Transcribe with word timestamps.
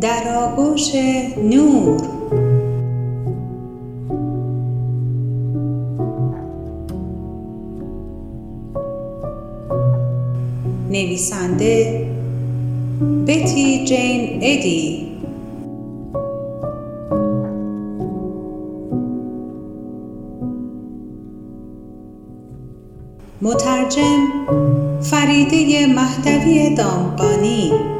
در 0.00 0.34
آغوش 0.36 0.94
نور. 1.44 2.00
نویسنده 10.90 12.06
بتی 13.26 13.84
جین 13.84 14.38
ادی. 14.42 15.08
مترجم 23.42 24.26
فریده 25.00 25.86
مهدوی 25.86 26.74
دامقانی 26.74 27.97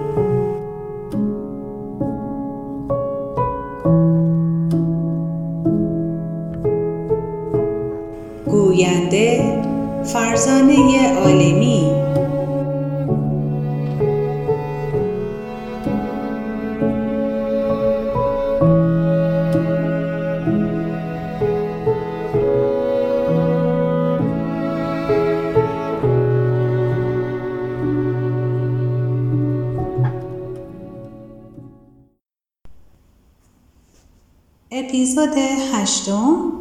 اپیزود 34.70 35.32
هشتم 35.72 36.52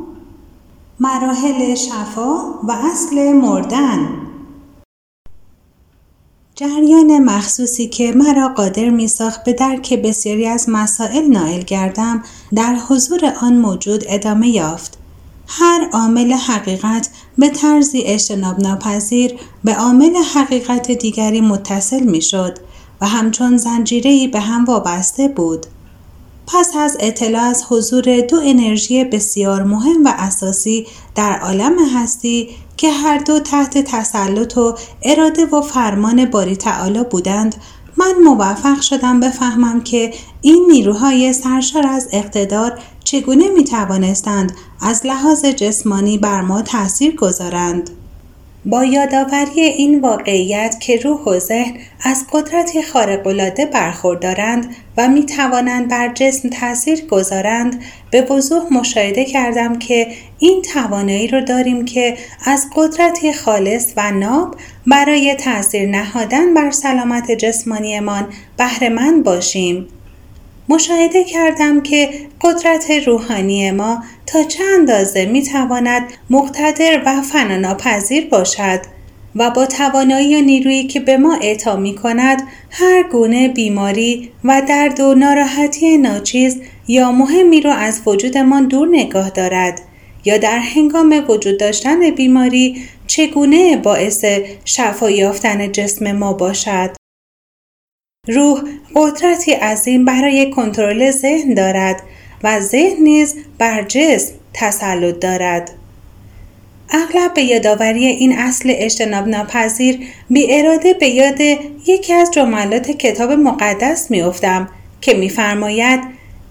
مراحل 0.99 1.75
شفا 1.75 2.35
و 2.63 2.71
اصل 2.71 3.31
مردن 3.31 4.09
جریان 6.55 7.23
مخصوصی 7.23 7.87
که 7.87 8.11
مرا 8.11 8.47
قادر 8.47 8.89
می 8.89 9.07
ساخت 9.07 9.43
به 9.43 9.53
درک 9.53 9.93
بسیاری 9.93 10.47
از 10.47 10.69
مسائل 10.69 11.27
نائل 11.27 11.61
گردم 11.61 12.23
در 12.55 12.75
حضور 12.75 13.33
آن 13.41 13.57
موجود 13.57 14.03
ادامه 14.07 14.49
یافت. 14.49 14.97
هر 15.47 15.89
عامل 15.93 16.33
حقیقت 16.33 17.09
به 17.37 17.49
طرزی 17.49 18.01
اجتناب 18.01 18.59
ناپذیر 18.59 19.39
به 19.63 19.75
عامل 19.75 20.15
حقیقت 20.35 20.91
دیگری 20.91 21.41
متصل 21.41 22.03
می 22.03 22.21
شد 22.21 22.57
و 23.01 23.07
همچون 23.07 23.57
زنجیری 23.57 24.27
به 24.27 24.39
هم 24.39 24.65
وابسته 24.65 25.27
بود. 25.27 25.65
پس 26.47 26.75
از 26.75 26.97
اطلاع 26.99 27.43
از 27.43 27.63
حضور 27.69 28.21
دو 28.21 28.39
انرژی 28.43 29.03
بسیار 29.03 29.63
مهم 29.63 30.05
و 30.05 30.13
اساسی 30.17 30.87
در 31.15 31.39
عالم 31.39 31.73
هستی 31.95 32.49
که 32.77 32.91
هر 32.91 33.17
دو 33.17 33.39
تحت 33.39 33.77
تسلط 33.77 34.57
و 34.57 34.77
اراده 35.03 35.45
و 35.45 35.61
فرمان 35.61 36.25
باری 36.25 36.55
تعالی 36.55 37.03
بودند 37.03 37.55
من 37.97 38.13
موفق 38.23 38.81
شدم 38.81 39.19
بفهمم 39.19 39.81
که 39.81 40.13
این 40.41 40.65
نیروهای 40.71 41.33
سرشار 41.33 41.87
از 41.87 42.07
اقتدار 42.11 42.79
چگونه 43.03 43.49
می 43.49 43.63
توانستند 43.63 44.51
از 44.81 45.05
لحاظ 45.05 45.45
جسمانی 45.45 46.17
بر 46.17 46.41
ما 46.41 46.61
تاثیر 46.61 47.15
گذارند. 47.15 47.89
با 48.65 48.85
یادآوری 48.85 49.61
این 49.61 49.99
واقعیت 49.99 50.75
که 50.79 50.97
روح 50.97 51.21
و 51.21 51.39
ذهن 51.39 51.77
از 52.03 52.25
قدرتی 52.31 52.81
خارق‌العاده 52.81 53.65
برخوردارند 53.65 54.75
و 54.97 55.07
می 55.07 55.25
توانند 55.25 55.89
بر 55.89 56.13
جسم 56.13 56.49
تاثیر 56.49 57.05
گذارند 57.05 57.81
به 58.11 58.21
وضوح 58.21 58.73
مشاهده 58.73 59.25
کردم 59.25 59.79
که 59.79 60.07
این 60.39 60.61
توانایی 60.61 61.27
را 61.27 61.39
داریم 61.39 61.85
که 61.85 62.17
از 62.45 62.67
قدرتی 62.75 63.33
خالص 63.33 63.93
و 63.97 64.11
ناب 64.11 64.55
برای 64.87 65.35
تاثیر 65.35 65.89
نهادن 65.89 66.53
بر 66.53 66.71
سلامت 66.71 67.31
جسمانیمان 67.31 68.27
بهرهمند 68.57 69.23
باشیم. 69.23 69.87
مشاهده 70.69 71.23
کردم 71.23 71.81
که 71.81 72.09
قدرت 72.41 72.91
روحانی 72.91 73.71
ما 73.71 74.03
تا 74.25 74.43
چه 74.43 74.63
اندازه 74.79 75.25
می 75.25 75.43
تواند 75.43 76.03
مقتدر 76.29 77.01
و 77.05 77.21
فناناپذیر 77.21 78.27
باشد 78.29 78.79
و 79.35 79.51
با 79.51 79.65
توانایی 79.65 80.35
و 80.35 80.41
نیرویی 80.41 80.87
که 80.87 80.99
به 80.99 81.17
ما 81.17 81.37
اعطا 81.41 81.75
می 81.75 81.95
کند 81.95 82.41
هر 82.69 83.03
گونه 83.03 83.47
بیماری 83.47 84.31
و 84.43 84.61
درد 84.67 84.99
و 84.99 85.15
ناراحتی 85.15 85.97
ناچیز 85.97 86.61
یا 86.87 87.11
مهمی 87.11 87.61
را 87.61 87.73
از 87.73 88.01
وجودمان 88.05 88.67
دور 88.67 88.87
نگاه 88.91 89.29
دارد 89.29 89.81
یا 90.25 90.37
در 90.37 90.59
هنگام 90.59 91.25
وجود 91.29 91.59
داشتن 91.59 92.09
بیماری 92.09 92.83
چگونه 93.07 93.77
باعث 93.77 94.25
شفا 94.65 95.09
یافتن 95.09 95.71
جسم 95.71 96.11
ما 96.11 96.33
باشد. 96.33 97.06
روح 98.27 98.61
قدرتی 98.95 99.51
عظیم 99.51 100.05
برای 100.05 100.49
کنترل 100.49 101.11
ذهن 101.11 101.53
دارد 101.53 102.01
و 102.43 102.59
ذهن 102.59 103.03
نیز 103.03 103.35
بر 103.57 103.83
جسم 103.83 104.33
تسلط 104.53 105.19
دارد. 105.19 105.71
اغلب 106.89 107.33
به 107.33 107.41
یادآوری 107.41 108.05
این 108.05 108.37
اصل 108.37 108.73
اجتناب 108.75 109.27
ناپذیر 109.27 109.99
بی 110.29 110.47
اراده 110.49 110.93
به 110.93 111.07
یاد 111.07 111.41
یکی 111.87 112.13
از 112.13 112.31
جملات 112.31 112.91
کتاب 112.91 113.31
مقدس 113.31 114.11
میافتم 114.11 114.69
که 115.01 115.13
میفرماید 115.13 115.99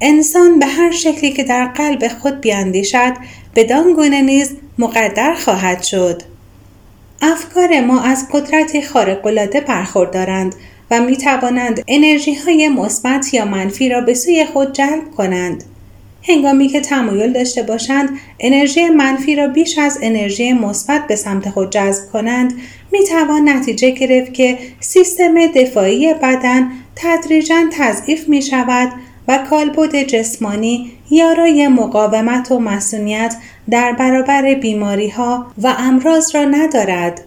انسان 0.00 0.58
به 0.58 0.66
هر 0.66 0.90
شکلی 0.90 1.32
که 1.32 1.44
در 1.44 1.66
قلب 1.66 2.08
خود 2.08 2.40
بیاندیشد 2.40 3.12
بدان 3.54 3.92
گونه 3.92 4.22
نیز 4.22 4.56
مقدر 4.78 5.34
خواهد 5.34 5.82
شد. 5.82 6.22
افکار 7.22 7.80
ما 7.80 8.00
از 8.00 8.26
قدرتی 8.32 8.82
خارق‌العاده 8.82 9.60
برخوردارند 9.60 10.54
و 10.90 11.00
می 11.00 11.16
توانند 11.16 11.82
انرژی 11.88 12.34
های 12.34 12.68
مثبت 12.68 13.34
یا 13.34 13.44
منفی 13.44 13.88
را 13.88 14.00
به 14.00 14.14
سوی 14.14 14.44
خود 14.44 14.72
جلب 14.72 15.10
کنند. 15.16 15.64
هنگامی 16.28 16.68
که 16.68 16.80
تمایل 16.80 17.32
داشته 17.32 17.62
باشند 17.62 18.08
انرژی 18.40 18.88
منفی 18.88 19.36
را 19.36 19.48
بیش 19.48 19.78
از 19.78 19.98
انرژی 20.02 20.52
مثبت 20.52 21.06
به 21.06 21.16
سمت 21.16 21.50
خود 21.50 21.70
جذب 21.70 22.12
کنند 22.12 22.54
می 22.92 23.04
توان 23.04 23.48
نتیجه 23.48 23.90
گرفت 23.90 24.34
که 24.34 24.58
سیستم 24.80 25.46
دفاعی 25.46 26.14
بدن 26.14 26.70
تدریجا 26.96 27.64
تضعیف 27.72 28.28
می 28.28 28.42
شود 28.42 28.92
و 29.28 29.38
کالبد 29.50 30.02
جسمانی 30.02 30.92
یارای 31.10 31.68
مقاومت 31.68 32.52
و 32.52 32.58
مسئولیت 32.58 33.36
در 33.70 33.92
برابر 33.92 34.54
بیماری 34.54 35.08
ها 35.08 35.46
و 35.62 35.74
امراض 35.78 36.34
را 36.34 36.44
ندارد. 36.44 37.20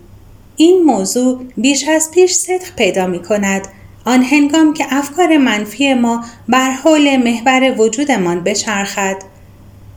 این 0.61 0.83
موضوع 0.83 1.39
بیش 1.57 1.87
از 1.87 2.11
پیش 2.11 2.31
صدق 2.31 2.75
پیدا 2.75 3.07
می 3.07 3.21
کند 3.21 3.67
آن 4.05 4.23
هنگام 4.23 4.73
که 4.73 4.85
افکار 4.89 5.37
منفی 5.37 5.93
ما 5.93 6.23
بر 6.49 6.71
حول 6.71 7.17
محور 7.17 7.81
وجودمان 7.81 8.43
بچرخد. 8.43 9.17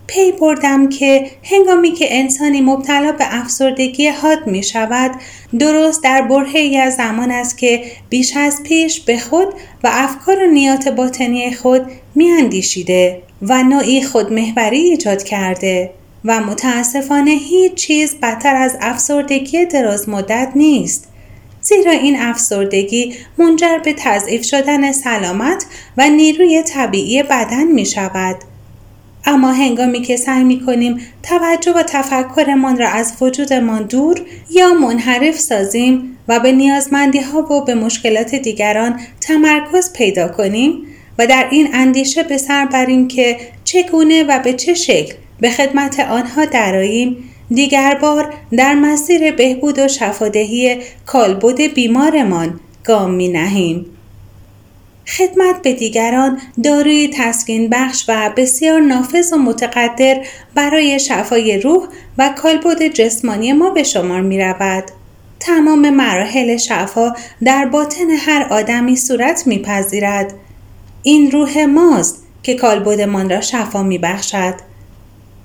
پی 0.07 0.33
بردم 0.33 0.89
که 0.89 1.31
هنگامی 1.43 1.93
که 1.93 2.07
انسانی 2.11 2.61
مبتلا 2.61 3.13
به 3.13 3.25
افسردگی 3.41 4.09
حاد 4.09 4.47
می 4.47 4.63
شود 4.63 5.11
درست 5.59 6.03
در 6.03 6.23
برهی 6.23 6.77
از 6.77 6.95
زمان 6.95 7.31
است 7.31 7.59
که 7.59 7.85
بیش 8.09 8.37
از 8.37 8.63
پیش 8.63 9.01
به 9.01 9.19
خود 9.19 9.49
و 9.85 9.91
افکار 9.93 10.45
و 10.45 10.51
نیات 10.51 10.89
باطنی 10.89 11.55
خود 11.55 11.83
می 12.15 12.31
اندیشیده 12.31 13.23
و 13.43 13.63
نوعی 13.63 14.03
خودمهوری 14.03 14.81
ایجاد 14.81 15.23
کرده. 15.23 15.91
و 16.25 16.41
متاسفانه 16.41 17.31
هیچ 17.31 17.75
چیز 17.75 18.15
بدتر 18.23 18.57
از 18.57 18.77
افسردگی 18.81 19.67
دراز 19.67 20.09
مدت 20.09 20.53
نیست. 20.55 21.09
زیرا 21.63 21.93
این 21.93 22.21
افسردگی 22.21 23.15
منجر 23.39 23.79
به 23.79 23.95
تضعیف 23.99 24.45
شدن 24.45 24.93
سلامت 24.93 25.67
و 25.97 26.09
نیروی 26.09 26.63
طبیعی 26.63 27.23
بدن 27.23 27.65
می 27.65 27.87
شود. 27.87 28.37
اما 29.25 29.53
هنگامی 29.53 30.03
که 30.03 30.17
سعی 30.17 30.45
می 30.45 30.61
کنیم 30.61 31.01
توجه 31.23 31.73
و 31.73 31.83
تفکرمان 31.83 32.79
را 32.79 32.89
از 32.89 33.13
وجودمان 33.21 33.83
دور 33.83 34.21
یا 34.51 34.75
منحرف 34.75 35.39
سازیم 35.39 36.19
و 36.29 36.41
به 36.41 36.53
نیازمندی 36.53 37.21
ها 37.21 37.53
و 37.53 37.65
به 37.65 37.75
مشکلات 37.75 38.35
دیگران 38.35 39.01
تمرکز 39.21 39.93
پیدا 39.93 40.29
کنیم 40.29 40.83
و 41.19 41.27
در 41.27 41.49
این 41.51 41.69
اندیشه 41.73 42.23
به 42.23 42.39
سر 42.39 42.67
بریم 42.67 43.09
که 43.09 43.37
چگونه 43.65 44.25
و 44.25 44.39
به 44.39 44.53
چه 44.53 44.75
شکل 44.75 45.15
به 45.43 45.51
خدمت 45.51 46.01
آنها 46.01 46.45
دراییم 46.45 47.17
دیگر 47.51 47.99
بار 48.03 48.35
در 48.57 48.75
مسیر 48.75 49.33
بهبود 49.33 49.79
و 49.79 49.89
شفادهی 49.89 50.79
کالبد 51.07 51.61
بیمارمان 51.61 52.61
گام 52.85 53.11
می 53.11 53.29
نهیم. 53.29 53.87
خدمت 55.07 55.63
به 55.63 55.73
دیگران 55.73 56.41
داروی 56.65 57.11
تسکین 57.15 57.69
بخش 57.71 58.05
و 58.09 58.31
بسیار 58.37 58.81
نافذ 58.81 59.33
و 59.33 59.37
متقدر 59.37 60.27
برای 60.55 60.99
شفای 60.99 61.59
روح 61.59 61.87
و 62.19 62.35
کالبد 62.37 62.83
جسمانی 62.83 63.53
ما 63.53 63.71
به 63.71 63.83
شمار 63.83 64.21
می 64.21 64.41
رود. 64.41 64.85
تمام 65.41 65.91
مراحل 65.91 66.57
شفا 66.57 67.15
در 67.45 67.65
باطن 67.65 68.11
هر 68.11 68.47
آدمی 68.51 68.97
صورت 68.97 69.47
میپذیرد 69.47 70.35
این 71.03 71.31
روح 71.31 71.65
ماست 71.65 72.23
که 72.43 72.55
کالبدمان 72.55 73.31
را 73.31 73.41
شفا 73.41 73.83
می 73.83 73.99
بخشد. 73.99 74.72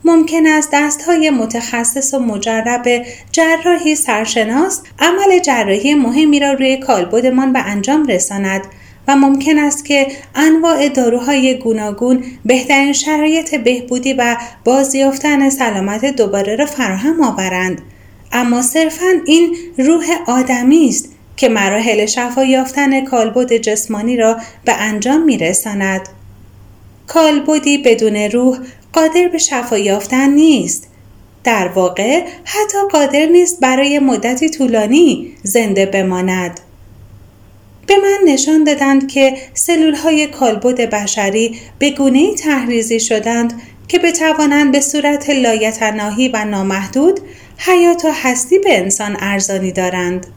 ممکن 0.07 0.47
است 0.47 0.69
دست 0.73 1.01
های 1.01 1.29
متخصص 1.29 2.13
و 2.13 2.19
مجرب 2.19 3.05
جراحی 3.31 3.95
سرشناس 3.95 4.81
عمل 4.99 5.39
جراحی 5.39 5.93
مهمی 5.93 6.39
را 6.39 6.53
روی 6.53 6.77
کالبدمان 6.77 7.53
به 7.53 7.59
انجام 7.59 8.05
رساند 8.05 8.61
و 9.07 9.15
ممکن 9.15 9.59
است 9.59 9.85
که 9.85 10.07
انواع 10.35 10.89
داروهای 10.89 11.57
گوناگون 11.57 12.23
بهترین 12.45 12.93
شرایط 12.93 13.55
بهبودی 13.55 14.13
و 14.13 14.37
بازیافتن 14.63 15.49
سلامت 15.49 16.05
دوباره 16.05 16.55
را 16.55 16.65
فراهم 16.65 17.21
آورند. 17.21 17.81
اما 18.31 18.61
صرفا 18.61 19.11
این 19.25 19.55
روح 19.77 20.05
آدمی 20.27 20.87
است 20.87 21.09
که 21.37 21.49
مراحل 21.49 22.05
شفا 22.05 22.43
یافتن 22.43 23.05
کالبد 23.05 23.53
جسمانی 23.53 24.17
را 24.17 24.37
به 24.65 24.73
انجام 24.73 25.23
میرساند. 25.23 26.09
کالبدی 27.07 27.77
بدون 27.77 28.15
روح 28.15 28.57
قادر 28.93 29.27
به 29.27 29.37
شفا 29.37 29.77
یافتن 29.77 30.29
نیست. 30.29 30.87
در 31.43 31.67
واقع 31.67 32.21
حتی 32.43 32.77
قادر 32.91 33.25
نیست 33.25 33.59
برای 33.59 33.99
مدتی 33.99 34.49
طولانی 34.49 35.33
زنده 35.43 35.85
بماند. 35.85 36.59
به 37.87 37.97
من 37.97 38.33
نشان 38.33 38.63
دادند 38.63 39.07
که 39.07 39.37
سلول 39.53 39.95
های 39.95 40.27
کالبد 40.27 40.81
بشری 40.89 41.59
به 41.79 41.89
گونه 41.89 42.35
تحریزی 42.35 42.99
شدند 42.99 43.61
که 43.87 43.99
بتوانند 43.99 44.71
به 44.71 44.81
صورت 44.81 45.29
لایتناهی 45.29 46.27
و 46.27 46.45
نامحدود 46.45 47.19
حیات 47.57 48.05
و 48.05 48.11
هستی 48.23 48.59
به 48.59 48.77
انسان 48.77 49.17
ارزانی 49.19 49.71
دارند. 49.71 50.27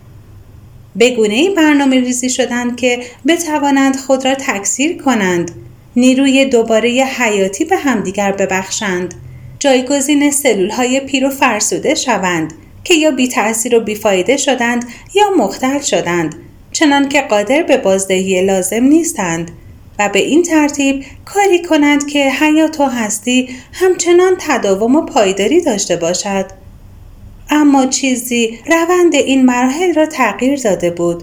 به 0.97 1.11
گونه 1.11 1.51
برنامه 1.51 2.01
ریزی 2.01 2.31
شدند 2.31 2.77
که 2.77 3.03
بتوانند 3.27 3.97
خود 3.97 4.25
را 4.25 4.35
تکثیر 4.35 5.03
کنند، 5.03 5.51
نیروی 5.97 6.45
دوباره 6.45 6.89
حیاتی 6.91 7.65
به 7.65 7.77
همدیگر 7.77 8.33
ببخشند، 8.33 9.15
جایگزین 9.59 10.31
سلول 10.31 10.71
های 10.71 11.01
پیر 11.01 11.27
و 11.27 11.31
فرسوده 11.31 11.95
شوند 11.95 12.53
که 12.85 12.95
یا 12.95 13.11
بی 13.11 13.29
تأثیر 13.29 13.77
و 13.77 13.81
بیفایده 13.81 14.37
شدند 14.37 14.85
یا 15.15 15.25
مختل 15.39 15.81
شدند 15.81 16.35
چنان 16.73 17.09
که 17.09 17.21
قادر 17.21 17.63
به 17.63 17.77
بازدهی 17.77 18.43
لازم 18.43 18.85
نیستند 18.85 19.51
و 19.99 20.09
به 20.09 20.19
این 20.19 20.43
ترتیب 20.43 21.05
کاری 21.25 21.63
کنند 21.63 22.07
که 22.07 22.31
حیات 22.31 22.81
و 22.81 22.85
هستی 22.85 23.49
همچنان 23.73 24.33
تداوم 24.39 24.97
و 24.97 25.01
پایداری 25.01 25.61
داشته 25.61 25.97
باشد. 25.97 26.47
اما 27.51 27.87
چیزی 27.87 28.59
روند 28.67 29.15
این 29.15 29.45
مراحل 29.45 29.95
را 29.95 30.07
تغییر 30.07 30.61
داده 30.61 30.91
بود. 30.91 31.23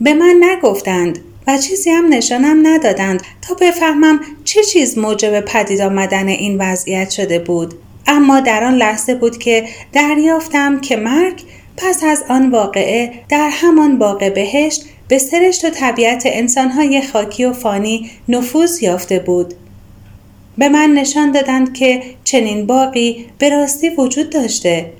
به 0.00 0.14
من 0.14 0.40
نگفتند 0.42 1.18
و 1.46 1.58
چیزی 1.58 1.90
هم 1.90 2.08
نشانم 2.08 2.66
ندادند 2.66 3.22
تا 3.42 3.54
بفهمم 3.54 4.20
چه 4.44 4.64
چیز 4.64 4.98
موجب 4.98 5.40
پدید 5.40 5.80
آمدن 5.80 6.28
این 6.28 6.58
وضعیت 6.58 7.10
شده 7.10 7.38
بود. 7.38 7.74
اما 8.06 8.40
در 8.40 8.64
آن 8.64 8.74
لحظه 8.74 9.14
بود 9.14 9.38
که 9.38 9.64
دریافتم 9.92 10.80
که 10.80 10.96
مرگ 10.96 11.42
پس 11.76 12.04
از 12.04 12.24
آن 12.28 12.50
واقعه 12.50 13.12
در 13.28 13.48
همان 13.52 13.98
باغ 13.98 14.32
بهشت 14.34 14.84
به 15.08 15.18
سرشت 15.18 15.64
و 15.64 15.70
طبیعت 15.70 16.22
انسانهای 16.26 17.02
خاکی 17.02 17.44
و 17.44 17.52
فانی 17.52 18.10
نفوذ 18.28 18.82
یافته 18.82 19.18
بود. 19.18 19.54
به 20.58 20.68
من 20.68 20.90
نشان 20.90 21.32
دادند 21.32 21.74
که 21.74 22.02
چنین 22.24 22.66
باقی 22.66 23.26
به 23.38 23.48
راستی 23.48 23.88
وجود 23.88 24.30
داشته. 24.30 24.92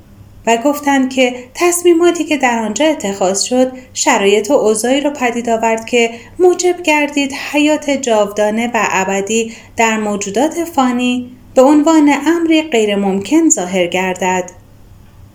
و 0.46 0.56
گفتند 0.56 1.10
که 1.10 1.34
تصمیماتی 1.54 2.24
که 2.24 2.36
در 2.36 2.58
آنجا 2.58 2.84
اتخاذ 2.84 3.42
شد 3.42 3.72
شرایط 3.94 4.50
و 4.50 4.54
اوضاعی 4.54 5.00
را 5.00 5.10
پدید 5.10 5.48
آورد 5.48 5.86
که 5.86 6.10
موجب 6.38 6.82
گردید 6.82 7.32
حیات 7.52 7.90
جاودانه 7.90 8.70
و 8.74 8.88
ابدی 8.90 9.52
در 9.76 9.96
موجودات 9.96 10.64
فانی 10.64 11.30
به 11.54 11.62
عنوان 11.62 12.14
امری 12.26 12.62
غیرممکن 12.62 13.48
ظاهر 13.48 13.86
گردد. 13.86 14.50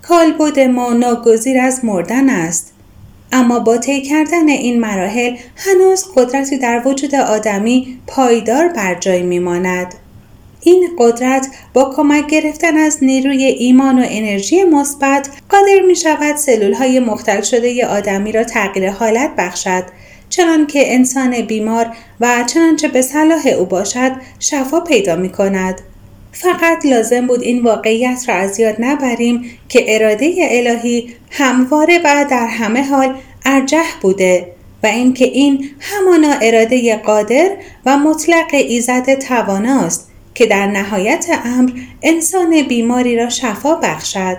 کالبد 0.01 0.59
ما 0.59 0.93
ناگزیر 0.93 1.59
از 1.59 1.85
مردن 1.85 2.29
است. 2.29 2.73
اما 3.31 3.59
با 3.59 3.77
طی 3.77 4.01
کردن 4.01 4.49
این 4.49 4.79
مراحل 4.79 5.35
هنوز 5.55 6.05
قدرتی 6.15 6.57
در 6.57 6.87
وجود 6.87 7.15
آدمی 7.15 7.99
پایدار 8.07 8.67
بر 8.67 8.95
جای 8.95 9.23
میماند. 9.23 9.95
این 10.61 10.89
قدرت 10.97 11.47
با 11.73 11.93
کمک 11.95 12.27
گرفتن 12.27 12.77
از 12.77 12.97
نیروی 13.03 13.43
ایمان 13.43 13.99
و 13.99 14.05
انرژی 14.09 14.63
مثبت 14.63 15.29
قادر 15.49 15.81
می 15.87 15.95
شود 15.95 16.35
سلول 16.35 16.73
های 16.73 16.99
مختل 16.99 17.41
شده 17.41 17.85
آدمی 17.85 18.31
را 18.31 18.43
تغییر 18.43 18.89
حالت 18.89 19.31
بخشد 19.37 19.83
چنان 20.29 20.67
که 20.67 20.93
انسان 20.93 21.41
بیمار 21.41 21.87
و 22.19 22.43
چنانچه 22.53 22.87
به 22.87 23.01
صلاح 23.01 23.47
او 23.47 23.65
باشد 23.65 24.11
شفا 24.39 24.79
پیدا 24.79 25.15
می 25.15 25.29
کند. 25.29 25.81
فقط 26.31 26.85
لازم 26.85 27.27
بود 27.27 27.41
این 27.41 27.63
واقعیت 27.63 28.23
را 28.27 28.35
از 28.35 28.59
یاد 28.59 28.75
نبریم 28.79 29.45
که 29.69 29.95
اراده 29.95 30.35
الهی 30.39 31.15
همواره 31.31 31.99
و 31.99 32.25
در 32.29 32.47
همه 32.47 32.83
حال 32.83 33.15
ارجح 33.45 33.85
بوده 34.01 34.51
و 34.83 34.87
اینکه 34.87 35.25
این 35.25 35.69
همانا 35.79 36.33
اراده 36.41 36.95
قادر 36.95 37.49
و 37.85 37.97
مطلق 37.97 38.47
ایزد 38.51 39.13
تواناست 39.13 40.08
که 40.35 40.45
در 40.45 40.67
نهایت 40.67 41.25
امر 41.45 41.71
انسان 42.03 42.61
بیماری 42.61 43.15
را 43.15 43.29
شفا 43.29 43.75
بخشد 43.75 44.37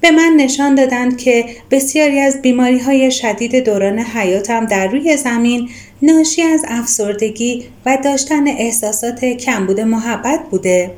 به 0.00 0.10
من 0.10 0.32
نشان 0.36 0.74
دادند 0.74 1.18
که 1.18 1.46
بسیاری 1.70 2.20
از 2.20 2.42
بیماری 2.42 2.78
های 2.78 3.10
شدید 3.10 3.64
دوران 3.64 3.98
حیاتم 3.98 4.66
در 4.66 4.88
روی 4.88 5.16
زمین 5.16 5.68
ناشی 6.02 6.42
از 6.42 6.64
افسردگی 6.68 7.64
و 7.86 7.98
داشتن 8.04 8.48
احساسات 8.48 9.24
کمبود 9.24 9.80
محبت 9.80 10.40
بوده. 10.50 10.90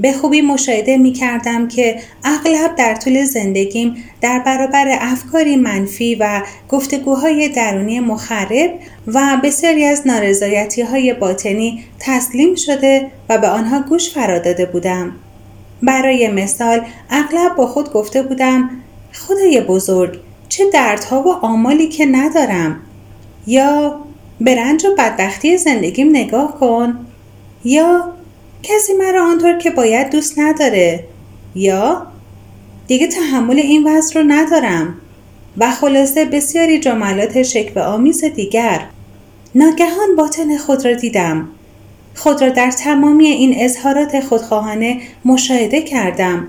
به 0.00 0.12
خوبی 0.12 0.40
مشاهده 0.40 0.96
می 0.96 1.12
کردم 1.12 1.68
که 1.68 2.00
اغلب 2.24 2.76
در 2.76 2.94
طول 2.94 3.24
زندگیم 3.24 4.04
در 4.20 4.38
برابر 4.38 4.86
افکاری 5.00 5.56
منفی 5.56 6.14
و 6.14 6.42
گفتگوهای 6.68 7.48
درونی 7.48 8.00
مخرب 8.00 8.70
و 9.06 9.40
بسیاری 9.44 9.84
از 9.84 10.06
نارضایتی 10.06 10.82
های 10.82 11.14
باطنی 11.14 11.84
تسلیم 11.98 12.54
شده 12.54 13.10
و 13.28 13.38
به 13.38 13.48
آنها 13.48 13.80
گوش 13.80 14.10
فرا 14.10 14.38
داده 14.38 14.66
بودم. 14.66 15.12
برای 15.82 16.28
مثال 16.28 16.80
اغلب 17.10 17.56
با 17.56 17.66
خود 17.66 17.92
گفته 17.92 18.22
بودم 18.22 18.70
خدای 19.12 19.60
بزرگ 19.60 20.18
چه 20.48 20.64
دردها 20.70 21.22
و 21.22 21.28
آمالی 21.28 21.88
که 21.88 22.06
ندارم 22.06 22.80
یا 23.46 24.00
به 24.40 24.56
رنج 24.56 24.84
و 24.84 24.88
بدبختی 24.98 25.56
زندگیم 25.56 26.10
نگاه 26.10 26.58
کن 26.60 27.06
یا 27.64 28.12
کسی 28.62 28.92
مرا 28.92 29.24
آنطور 29.24 29.58
که 29.58 29.70
باید 29.70 30.10
دوست 30.10 30.38
نداره. 30.38 31.04
یا 31.54 32.06
دیگه 32.86 33.06
تحمل 33.06 33.58
این 33.58 33.88
وضع 33.88 34.20
رو 34.20 34.26
ندارم. 34.28 34.94
و 35.58 35.70
خلاصه 35.70 36.24
بسیاری 36.24 36.78
جملات 36.78 37.42
شکل 37.42 37.80
آمیز 37.80 38.24
دیگر. 38.24 38.80
ناگهان 39.54 40.16
باطن 40.16 40.56
خود 40.56 40.84
را 40.84 40.92
دیدم. 40.92 41.48
خود 42.14 42.42
را 42.42 42.48
در 42.48 42.70
تمامی 42.70 43.26
این 43.26 43.54
اظهارات 43.56 44.20
خودخواهانه 44.20 45.00
مشاهده 45.24 45.82
کردم. 45.82 46.48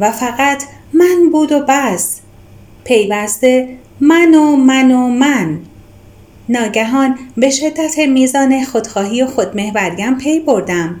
و 0.00 0.10
فقط 0.10 0.62
من 0.92 1.30
بود 1.32 1.52
و 1.52 1.60
بس. 1.68 2.20
پیوسته 2.84 3.68
من 4.00 4.34
و 4.34 4.56
من 4.56 4.90
و 4.90 5.08
من. 5.08 5.58
ناگهان 6.48 7.18
به 7.36 7.50
شدت 7.50 7.98
میزان 7.98 8.64
خودخواهی 8.64 9.22
و 9.22 9.26
خودمهوریم 9.26 10.14
پی 10.14 10.40
بردم. 10.40 11.00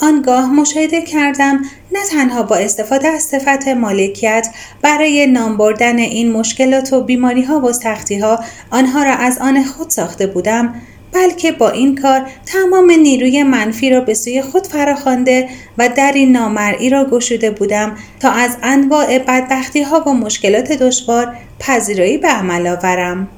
آنگاه 0.00 0.52
مشاهده 0.52 1.02
کردم 1.02 1.64
نه 1.92 2.06
تنها 2.10 2.42
با 2.42 2.56
استفاده 2.56 3.08
از 3.08 3.22
صفت 3.22 3.68
مالکیت 3.68 4.48
برای 4.82 5.26
نام 5.26 5.56
بردن 5.56 5.98
این 5.98 6.32
مشکلات 6.32 6.92
و 6.92 7.00
بیماری 7.00 7.42
ها 7.42 7.60
و 7.60 7.72
سختی 7.72 8.18
ها 8.18 8.44
آنها 8.70 9.02
را 9.02 9.12
از 9.12 9.38
آن 9.38 9.64
خود 9.64 9.90
ساخته 9.90 10.26
بودم 10.26 10.74
بلکه 11.12 11.52
با 11.52 11.70
این 11.70 11.94
کار 11.94 12.26
تمام 12.46 12.90
نیروی 12.90 13.42
منفی 13.42 13.90
را 13.90 14.00
به 14.00 14.14
سوی 14.14 14.42
خود 14.42 14.66
فراخوانده 14.66 15.48
و 15.78 15.88
در 15.88 16.12
این 16.14 16.32
نامرئی 16.32 16.90
را 16.90 17.04
گشوده 17.04 17.50
بودم 17.50 17.96
تا 18.20 18.30
از 18.30 18.56
انواع 18.62 19.18
بدبختی 19.18 19.82
ها 19.82 20.00
و 20.06 20.14
مشکلات 20.14 20.72
دشوار 20.72 21.36
پذیرایی 21.58 22.18
به 22.18 22.28
عمل 22.28 22.66
آورم. 22.66 23.28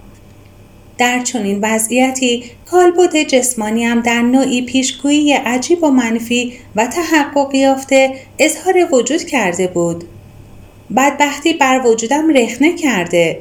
در 0.98 1.22
چنین 1.22 1.58
وضعیتی 1.62 2.44
کالبد 2.70 3.16
جسمانیم 3.16 4.00
در 4.00 4.22
نوعی 4.22 4.62
پیشگویی 4.62 5.32
عجیب 5.32 5.84
و 5.84 5.90
منفی 5.90 6.52
و 6.76 6.86
تحقق 6.86 7.54
یافته 7.54 8.14
اظهار 8.38 8.94
وجود 8.94 9.22
کرده 9.22 9.66
بود. 9.66 10.04
بدبختی 10.96 11.52
بر 11.52 11.82
وجودم 11.86 12.30
رخنه 12.30 12.76
کرده. 12.76 13.40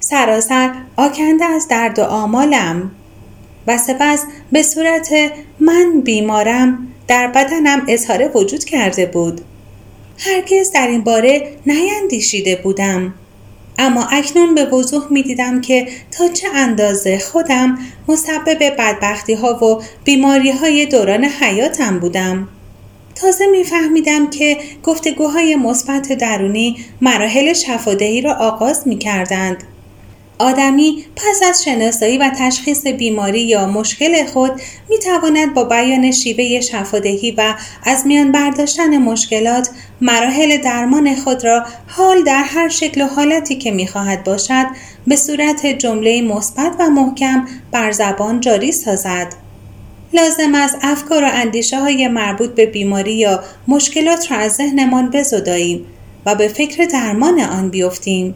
سراسر 0.00 0.70
آکنده 0.96 1.44
از 1.44 1.68
درد 1.68 1.98
و 1.98 2.02
آمالم. 2.02 2.90
و 3.66 3.78
سپس 3.78 4.24
به 4.52 4.62
صورت 4.62 5.10
من 5.60 6.00
بیمارم 6.00 6.88
در 7.08 7.26
بدنم 7.26 7.82
اظهار 7.88 8.36
وجود 8.36 8.64
کرده 8.64 9.06
بود. 9.06 9.40
هرگز 10.18 10.70
در 10.70 10.86
این 10.86 11.04
باره 11.04 11.56
نیندیشیده 11.66 12.56
بودم. 12.56 13.14
اما 13.78 14.06
اکنون 14.10 14.54
به 14.54 14.64
وضوح 14.64 15.06
می 15.10 15.22
دیدم 15.22 15.60
که 15.60 15.88
تا 16.10 16.28
چه 16.28 16.48
اندازه 16.54 17.18
خودم 17.18 17.78
مسبب 18.08 18.58
بدبختی 18.78 19.34
ها 19.34 19.64
و 19.64 19.82
بیماری 20.04 20.50
های 20.50 20.86
دوران 20.86 21.24
حیاتم 21.24 21.98
بودم. 21.98 22.48
تازه 23.14 23.46
میفهمیدم 23.46 24.30
که 24.30 24.58
گفتگوهای 24.82 25.56
مثبت 25.56 26.12
درونی 26.12 26.76
مراحل 27.00 27.52
شفادهی 27.52 28.20
را 28.20 28.34
آغاز 28.34 28.88
می 28.88 28.98
کردند. 28.98 29.64
آدمی 30.42 31.04
پس 31.16 31.40
از 31.48 31.64
شناسایی 31.64 32.18
و 32.18 32.30
تشخیص 32.38 32.86
بیماری 32.86 33.40
یا 33.40 33.66
مشکل 33.66 34.26
خود 34.26 34.52
می 34.90 34.98
تواند 34.98 35.54
با 35.54 35.64
بیان 35.64 36.10
شیوه 36.10 36.60
شفادهی 36.60 37.30
و 37.30 37.54
از 37.84 38.06
میان 38.06 38.32
برداشتن 38.32 38.98
مشکلات 38.98 39.68
مراحل 40.00 40.56
درمان 40.56 41.14
خود 41.14 41.44
را 41.44 41.64
حال 41.86 42.22
در 42.22 42.42
هر 42.42 42.68
شکل 42.68 43.02
و 43.02 43.06
حالتی 43.06 43.56
که 43.56 43.70
می 43.70 43.86
خواهد 43.86 44.24
باشد 44.24 44.66
به 45.06 45.16
صورت 45.16 45.66
جمله 45.66 46.22
مثبت 46.22 46.72
و 46.78 46.90
محکم 46.90 47.46
بر 47.70 47.92
زبان 47.92 48.40
جاری 48.40 48.72
سازد. 48.72 49.34
لازم 50.12 50.54
است 50.54 50.76
افکار 50.82 51.24
و 51.24 51.28
اندیشه 51.32 51.80
های 51.80 52.08
مربوط 52.08 52.54
به 52.54 52.66
بیماری 52.66 53.14
یا 53.14 53.42
مشکلات 53.68 54.32
را 54.32 54.38
از 54.38 54.52
ذهنمان 54.52 55.10
بزداییم 55.10 55.86
و 56.26 56.34
به 56.34 56.48
فکر 56.48 56.84
درمان 56.84 57.40
آن 57.40 57.68
بیفتیم. 57.68 58.34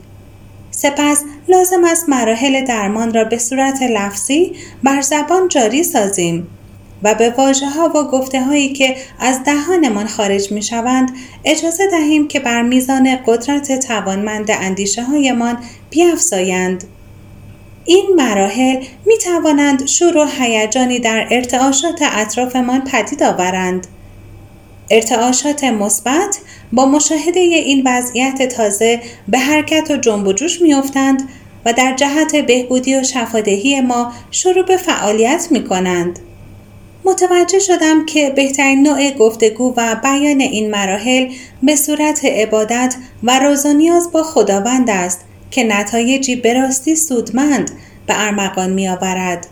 سپس 0.71 1.25
لازم 1.49 1.85
است 1.85 2.09
مراحل 2.09 2.65
درمان 2.65 3.15
را 3.15 3.25
به 3.25 3.39
صورت 3.39 3.83
لفظی 3.83 4.53
بر 4.83 5.01
زبان 5.01 5.49
جاری 5.49 5.83
سازیم 5.83 6.47
و 7.03 7.15
به 7.15 7.31
واجه 7.31 7.69
ها 7.69 7.89
و 7.89 8.05
گفته 8.05 8.43
هایی 8.45 8.73
که 8.73 8.97
از 9.19 9.45
دهانمان 9.45 10.07
خارج 10.07 10.53
می 10.53 10.63
شوند 10.63 11.11
اجازه 11.45 11.87
دهیم 11.91 12.29
که 12.29 12.41
بر 12.41 12.63
میزان 12.63 13.19
قدرت 13.27 13.87
توانمند 13.87 14.51
اندیشه 14.51 15.03
هایمان 15.03 15.59
بیافزایند. 15.91 16.85
این 17.85 18.07
مراحل 18.17 18.85
می 19.07 19.19
توانند 19.19 19.87
شور 19.87 20.17
و 20.17 20.27
هیجانی 20.39 20.99
در 20.99 21.27
ارتعاشات 21.31 22.03
اطرافمان 22.03 22.81
پدید 22.81 23.23
آورند. 23.23 23.87
ارتعاشات 24.91 25.65
مثبت 25.65 26.39
با 26.73 26.87
مشاهده 26.87 27.41
این 27.41 27.83
وضعیت 27.87 28.49
تازه 28.49 29.01
به 29.29 29.39
حرکت 29.39 29.91
و 29.91 29.97
جنب 29.97 30.27
و 30.27 30.33
جوش 30.33 30.63
میافتند 30.63 31.29
و 31.65 31.73
در 31.73 31.95
جهت 31.95 32.37
بهبودی 32.37 32.95
و 32.95 33.03
شفادهی 33.03 33.81
ما 33.81 34.13
شروع 34.31 34.63
به 34.63 34.77
فعالیت 34.77 35.49
می 35.51 35.65
کنند. 35.65 36.19
متوجه 37.05 37.59
شدم 37.59 38.07
که 38.07 38.31
بهترین 38.31 38.83
نوع 38.83 39.11
گفتگو 39.11 39.75
و 39.77 39.97
بیان 40.03 40.41
این 40.41 40.71
مراحل 40.71 41.29
به 41.63 41.77
صورت 41.77 42.25
عبادت 42.25 42.97
و 43.23 43.39
روز 43.39 43.67
و 43.67 43.73
نیاز 43.73 44.13
با 44.13 44.23
خداوند 44.23 44.91
است 44.91 45.21
که 45.51 45.65
نتایجی 45.65 46.37
به 46.37 46.71
سودمند 46.97 47.71
به 48.07 48.15
ارمغان 48.25 48.73
می 48.73 48.89
آورد. 48.89 49.47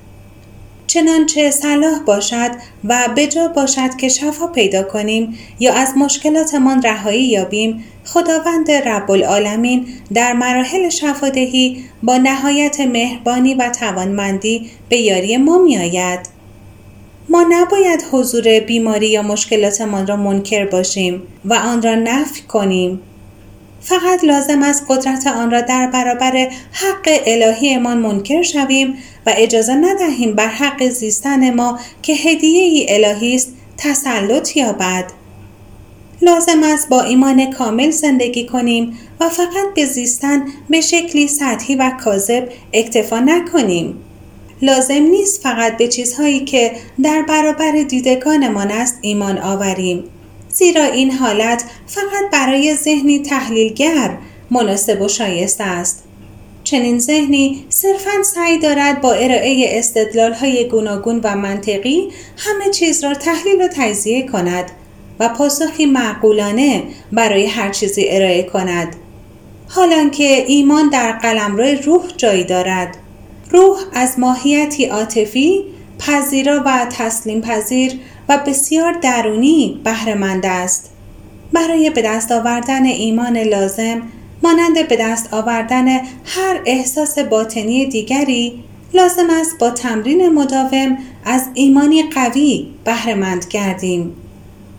چنانچه 0.87 1.51
صلاح 1.51 1.99
باشد 2.07 2.51
و 2.85 3.09
بجا 3.17 3.49
باشد 3.49 3.97
که 3.97 4.09
شفا 4.09 4.47
پیدا 4.47 4.83
کنیم 4.83 5.39
یا 5.61 5.75
از 5.75 5.93
مشکلاتمان 5.97 6.83
رهایی 6.83 7.25
یابیم 7.25 7.85
خداوند 8.05 8.71
رب 8.71 9.11
العالمین 9.11 9.87
در 10.15 10.33
مراحل 10.33 10.89
شفادهی 10.89 11.85
با 12.03 12.17
نهایت 12.17 12.81
مهربانی 12.81 13.55
و 13.55 13.71
توانمندی 13.81 14.71
به 14.89 14.97
یاری 14.97 15.37
ما 15.37 15.59
می 15.59 15.79
آید. 15.79 16.21
ما 17.29 17.47
نباید 17.51 18.05
حضور 18.13 18.61
بیماری 18.61 19.09
یا 19.09 19.23
مشکلاتمان 19.23 20.07
را 20.07 20.17
منکر 20.17 20.65
باشیم 20.65 21.23
و 21.45 21.55
آن 21.55 21.83
را 21.83 21.95
نفی 21.95 22.43
کنیم 22.43 23.01
فقط 23.85 24.25
لازم 24.25 24.63
است 24.63 24.85
قدرت 24.89 25.27
آن 25.27 25.51
را 25.51 25.61
در 25.61 25.87
برابر 25.87 26.49
حق 26.73 27.21
الهیمان 27.27 27.99
منکر 27.99 28.43
شویم 28.43 28.95
و 29.27 29.35
اجازه 29.37 29.75
ندهیم 29.75 30.35
بر 30.35 30.49
حق 30.49 30.89
زیستن 30.89 31.55
ما 31.55 31.79
که 32.03 32.13
هدیه 32.13 32.63
ای 32.63 33.05
الهی 33.05 33.35
است 33.35 33.53
تسلط 33.77 34.57
یابد. 34.57 35.05
لازم 36.23 36.63
است 36.63 36.89
با 36.89 37.03
ایمان 37.03 37.51
کامل 37.53 37.91
زندگی 37.91 38.47
کنیم 38.47 38.99
و 39.21 39.29
فقط 39.29 39.75
به 39.75 39.85
زیستن 39.85 40.45
به 40.71 40.81
شکلی 40.81 41.29
سطحی 41.29 41.75
و 41.75 41.91
کاذب 42.05 42.49
اکتفا 42.73 43.21
نکنیم. 43.21 43.95
لازم 44.63 45.03
نیست 45.03 45.43
فقط 45.43 45.77
به 45.77 45.89
چیزهایی 45.89 46.45
که 46.45 46.73
در 47.03 47.23
برابر 47.29 47.73
دیدگانمان 47.89 48.71
است 48.71 48.99
ایمان 49.03 49.39
آوریم. 49.39 50.05
زیرا 50.55 50.85
این 50.85 51.11
حالت 51.11 51.65
فقط 51.87 52.31
برای 52.33 52.75
ذهنی 52.75 53.23
تحلیلگر 53.23 54.19
مناسب 54.51 55.01
و 55.01 55.09
شایسته 55.09 55.65
است. 55.65 56.05
چنین 56.65 56.99
ذهنی 56.99 57.67
صرفا 57.69 58.23
سعی 58.23 58.59
دارد 58.59 59.01
با 59.01 59.13
ارائه 59.13 59.67
استدلال 59.69 60.33
های 60.33 60.69
گوناگون 60.69 61.21
و 61.25 61.37
منطقی 61.37 62.09
همه 62.37 62.71
چیز 62.71 63.05
را 63.05 63.15
تحلیل 63.15 63.63
و 63.63 63.69
تجزیه 63.69 64.27
کند 64.27 64.71
و 65.21 65.29
پاسخی 65.29 65.87
معقولانه 65.87 66.83
برای 67.13 67.47
هر 67.47 67.71
چیزی 67.71 68.05
ارائه 68.09 68.43
کند. 68.43 68.97
حالان 69.69 70.11
که 70.11 70.45
ایمان 70.47 70.89
در 70.89 71.13
قلمرو 71.13 71.65
روح 71.85 72.03
جایی 72.17 72.45
دارد. 72.45 72.97
روح 73.51 73.79
از 73.93 74.19
ماهیتی 74.19 74.85
عاطفی 74.85 75.65
پذیرا 75.99 76.63
و 76.67 76.87
تسلیم 76.91 77.41
پذیر 77.41 77.93
و 78.29 78.39
بسیار 78.47 78.93
درونی 78.93 79.81
بهرهمند 79.85 80.47
است. 80.47 80.91
برای 81.53 81.91
به 81.91 82.03
دست 82.03 82.33
آوردن 82.33 82.85
ایمان 82.85 83.39
لازم 83.39 84.03
مانند 84.43 84.89
به 84.89 84.97
دست 84.97 85.35
آوردن 85.35 85.89
هر 86.25 86.61
احساس 86.67 87.19
باطنی 87.19 87.87
دیگری 87.87 88.65
لازم 88.95 89.27
است 89.31 89.59
با 89.59 89.71
تمرین 89.71 90.29
مداوم 90.29 90.99
از 91.25 91.49
ایمانی 91.55 92.03
قوی 92.03 92.67
بهرهمند 92.85 93.47
گردیم. 93.51 94.17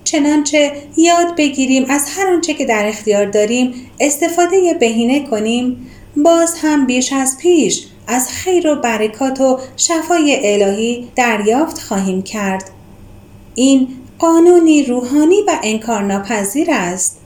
چنانچه 0.04 0.72
یاد 0.98 1.36
بگیریم 1.38 1.86
از 1.90 2.06
هر 2.18 2.28
آنچه 2.28 2.54
که 2.54 2.66
در 2.66 2.88
اختیار 2.88 3.26
داریم 3.26 3.74
استفاده 4.00 4.74
بهینه 4.80 5.28
کنیم 5.28 5.88
باز 6.18 6.56
هم 6.62 6.86
بیش 6.86 7.14
از 7.14 7.38
پیش 7.38 7.86
از 8.08 8.30
خیر 8.30 8.68
و 8.68 8.76
برکات 8.76 9.42
و 9.42 9.60
شفای 9.78 10.54
الهی 10.54 11.08
دریافت 11.16 11.80
خواهیم 11.80 12.22
کرد. 12.22 12.75
این 13.56 13.88
قانونی 14.20 14.84
روحانی 14.84 15.42
و 15.48 15.60
انکارناپذیر 15.64 16.68
است. 16.72 17.18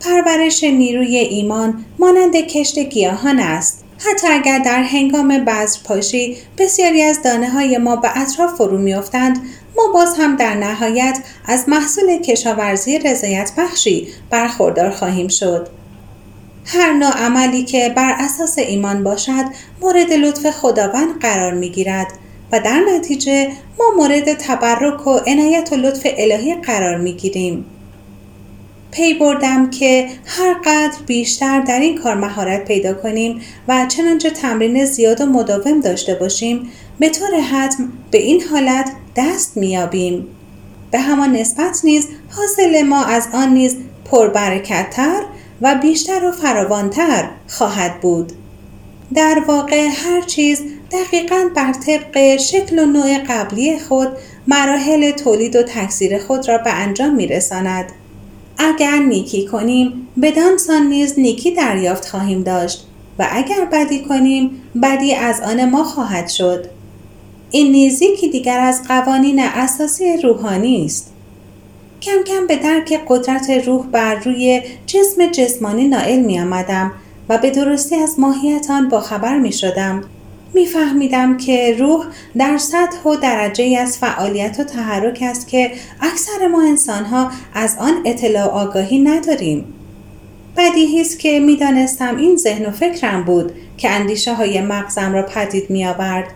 پرورش 0.00 0.64
نیروی 0.64 1.16
ایمان 1.16 1.84
مانند 1.98 2.36
کشت 2.36 2.78
گیاهان 2.78 3.40
است. 3.40 3.84
حتی 3.98 4.26
اگر 4.26 4.58
در 4.58 4.82
هنگام 4.82 5.44
پاشی 5.84 6.36
بسیاری 6.58 7.02
از 7.02 7.22
دانه 7.22 7.50
های 7.50 7.78
ما 7.78 7.96
به 7.96 8.18
اطراف 8.20 8.54
فرو 8.54 8.78
میافتند 8.78 9.42
ما 9.76 9.92
باز 9.92 10.14
هم 10.18 10.36
در 10.36 10.54
نهایت 10.54 11.18
از 11.46 11.68
محصول 11.68 12.18
کشاورزی 12.18 12.98
رضایت 12.98 13.52
بخشی 13.58 14.08
برخوردار 14.30 14.90
خواهیم 14.90 15.28
شد. 15.28 15.68
هر 16.64 16.92
نوع 16.92 17.10
عملی 17.10 17.64
که 17.64 17.92
بر 17.96 18.14
اساس 18.18 18.58
ایمان 18.58 19.04
باشد 19.04 19.44
مورد 19.80 20.12
لطف 20.12 20.50
خداوند 20.50 21.20
قرار 21.20 21.54
می 21.54 21.70
گیرد 21.70 22.06
و 22.52 22.60
در 22.60 22.80
نتیجه 22.94 23.48
ما 23.78 23.84
مورد 23.96 24.34
تبرک 24.34 25.06
و 25.06 25.10
عنایت 25.10 25.72
و 25.72 25.76
لطف 25.76 26.06
الهی 26.18 26.54
قرار 26.54 26.96
می 26.96 27.12
گیریم. 27.12 27.64
پی 28.90 29.14
بردم 29.14 29.70
که 29.70 30.08
هر 30.24 30.54
قدر 30.64 30.98
بیشتر 31.06 31.60
در 31.60 31.80
این 31.80 31.98
کار 31.98 32.14
مهارت 32.14 32.64
پیدا 32.64 32.94
کنیم 32.94 33.40
و 33.68 33.86
چنانچه 33.88 34.30
تمرین 34.30 34.84
زیاد 34.84 35.20
و 35.20 35.26
مداوم 35.26 35.80
داشته 35.80 36.14
باشیم 36.14 36.70
به 36.98 37.08
طور 37.08 37.40
حتم 37.40 37.92
به 38.10 38.18
این 38.18 38.42
حالت 38.42 38.90
دست 39.16 39.56
میابیم 39.56 40.26
به 40.90 40.98
همان 40.98 41.32
نسبت 41.32 41.80
نیز 41.84 42.08
حاصل 42.30 42.82
ما 42.82 43.04
از 43.04 43.28
آن 43.32 43.54
نیز 43.54 43.76
پربرکتتر 44.04 45.22
و 45.62 45.74
بیشتر 45.74 46.24
و 46.24 46.32
فراوانتر 46.32 47.28
خواهد 47.48 48.00
بود 48.00 48.32
در 49.14 49.42
واقع 49.46 49.88
هر 49.88 50.20
چیز 50.20 50.62
دقیقا 50.90 51.50
بر 51.56 51.72
طبق 51.72 52.36
شکل 52.36 52.78
و 52.78 52.86
نوع 52.86 53.18
قبلی 53.18 53.78
خود 53.78 54.08
مراحل 54.46 55.10
تولید 55.10 55.56
و 55.56 55.62
تکثیر 55.62 56.18
خود 56.18 56.48
را 56.48 56.58
به 56.58 56.72
انجام 56.72 57.14
می 57.14 57.26
رساند. 57.26 57.92
اگر 58.58 58.98
نیکی 58.98 59.46
کنیم 59.46 60.08
بدانسان 60.22 60.86
نیز 60.86 61.18
نیکی 61.18 61.50
دریافت 61.50 62.08
خواهیم 62.08 62.42
داشت 62.42 62.86
و 63.18 63.28
اگر 63.30 63.64
بدی 63.72 64.00
کنیم 64.00 64.62
بدی 64.82 65.14
از 65.14 65.40
آن 65.40 65.70
ما 65.70 65.84
خواهد 65.84 66.28
شد. 66.28 66.66
این 67.50 67.72
نیزی 67.72 68.16
که 68.16 68.28
دیگر 68.28 68.60
از 68.60 68.82
قوانین 68.88 69.40
اساسی 69.40 70.16
روحانی 70.16 70.84
است. 70.84 71.12
کم 72.02 72.22
کم 72.26 72.46
به 72.46 72.56
درک 72.56 73.00
قدرت 73.08 73.50
روح 73.50 73.86
بر 73.86 74.14
روی 74.14 74.62
جسم 74.86 75.26
جسمانی 75.26 75.88
نائل 75.88 76.20
می 76.20 76.40
آمدم 76.40 76.92
و 77.28 77.38
به 77.38 77.50
درستی 77.50 77.96
از 77.96 78.20
ماهیت 78.20 78.70
آن 78.70 78.88
باخبر 78.88 79.38
می 79.38 79.52
شدم 79.52 80.04
میفهمیدم 80.56 81.36
که 81.36 81.76
روح 81.78 82.06
در 82.38 82.58
سطح 82.58 83.02
و 83.02 83.16
درجه 83.16 83.78
از 83.80 83.98
فعالیت 83.98 84.60
و 84.60 84.64
تحرک 84.64 85.18
است 85.22 85.48
که 85.48 85.72
اکثر 86.00 86.48
ما 86.48 86.62
انسانها 86.62 87.30
از 87.54 87.76
آن 87.80 87.94
اطلاع 88.04 88.48
آگاهی 88.48 88.98
نداریم 88.98 89.64
بدیهی 90.56 91.00
است 91.00 91.18
که 91.18 91.40
می‌دانستم 91.40 92.16
این 92.16 92.36
ذهن 92.36 92.66
و 92.66 92.70
فکرم 92.70 93.24
بود 93.24 93.52
که 93.76 93.90
اندیشه 93.90 94.34
های 94.34 94.60
مغزم 94.60 95.12
را 95.12 95.22
پدید 95.22 95.70
می 95.70 95.86
آورد 95.86 96.26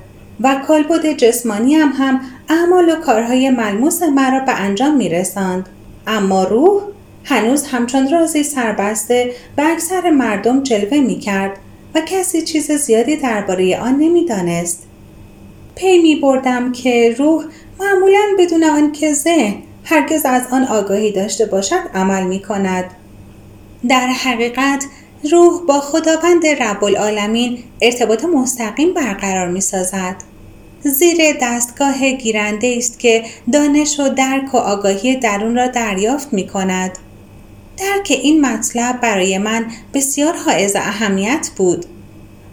و 0.40 0.62
کالبد 0.66 1.06
جسمانی 1.12 1.74
هم 1.74 1.92
هم 1.98 2.20
اعمال 2.48 2.88
و 2.88 2.96
کارهای 2.96 3.50
ملموس 3.50 4.02
مرا 4.02 4.40
به 4.40 4.60
انجام 4.60 4.96
می 4.96 5.08
رساند. 5.08 5.68
اما 6.06 6.44
روح 6.44 6.82
هنوز 7.24 7.66
همچون 7.66 8.10
رازی 8.10 8.42
سربسته 8.42 9.32
به 9.56 9.66
اکثر 9.66 10.10
مردم 10.10 10.62
جلوه 10.62 11.00
می 11.00 11.18
کرد 11.18 11.58
و 11.94 12.00
کسی 12.06 12.42
چیز 12.42 12.73
زیادی 12.73 13.16
درباره 13.16 13.80
آن 13.80 13.97
نمی‌دانست. 13.97 14.87
پی 15.75 15.99
می 15.99 16.16
بردم 16.16 16.73
که 16.73 17.14
روح 17.18 17.44
معمولا 17.80 18.23
بدون 18.38 18.64
آنکه 18.64 19.12
ذهن 19.12 19.54
هرگز 19.85 20.26
از 20.26 20.42
آن 20.52 20.64
آگاهی 20.64 21.12
داشته 21.12 21.47
باشد 21.47 21.80
عمل 21.94 22.23
می 22.23 22.42
کند. 22.42 22.85
در 23.88 24.06
حقیقت 24.06 24.85
روح 25.30 25.66
با 25.66 25.80
خداوند 25.80 26.47
رب 26.47 26.85
العالمین 26.85 27.59
ارتباط 27.82 28.25
مستقیم 28.25 28.94
برقرار 28.94 29.49
می 29.49 29.61
سازد. 29.61 30.16
زیر 30.82 31.16
دستگاه 31.42 32.11
گیرنده 32.11 32.75
است 32.78 32.99
که 32.99 33.25
دانش 33.52 34.00
و 34.00 34.09
درک 34.09 34.54
و 34.54 34.56
آگاهی 34.56 35.16
درون 35.16 35.56
را 35.56 35.66
دریافت 35.66 36.32
می 36.32 36.47
کند. 36.47 36.99
درک 37.80 38.08
این 38.22 38.46
مطلب 38.46 39.00
برای 39.00 39.38
من 39.38 39.66
بسیار 39.94 40.37
حائز 40.37 40.76
اهمیت 40.76 41.50
بود. 41.56 41.87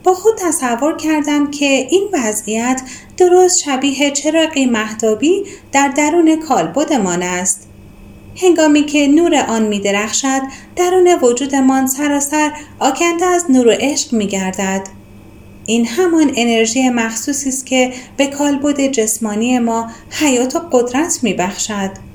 با 0.04 0.14
خود 0.14 0.34
تصور 0.38 0.98
کردم 0.98 1.52
که 1.52 1.66
این 1.66 2.10
وضعیت 2.14 2.82
درست 3.18 3.60
شبیه 3.64 4.12
چراغی 4.12 4.66
مهتابی 4.66 5.44
در 5.72 5.88
درون 5.88 6.40
کالبدمان 6.40 7.24
است. 7.24 7.68
هنگامی 8.42 8.86
که 8.86 9.08
نور 9.08 9.36
آن 9.36 9.66
می 9.66 9.80
درخشد 9.80 10.42
درون 10.76 11.20
وجودمان 11.22 11.88
سراسر 11.88 12.52
آکنده 12.80 13.26
از 13.26 13.52
نور 13.52 13.68
و 13.68 13.72
عشق 13.72 14.14
می 14.14 14.28
گردد. 14.28 14.88
این 15.66 15.86
همان 15.86 16.32
انرژی 16.36 16.90
مخصوصی 16.90 17.50
است 17.50 17.66
که 17.66 17.94
به 18.18 18.28
کالبد 18.28 18.82
جسمانی 18.88 19.60
ما 19.60 19.92
حیات 20.10 20.56
و 20.56 20.60
قدرت 20.72 21.20
می 21.24 21.34
بخشد. 21.34 22.07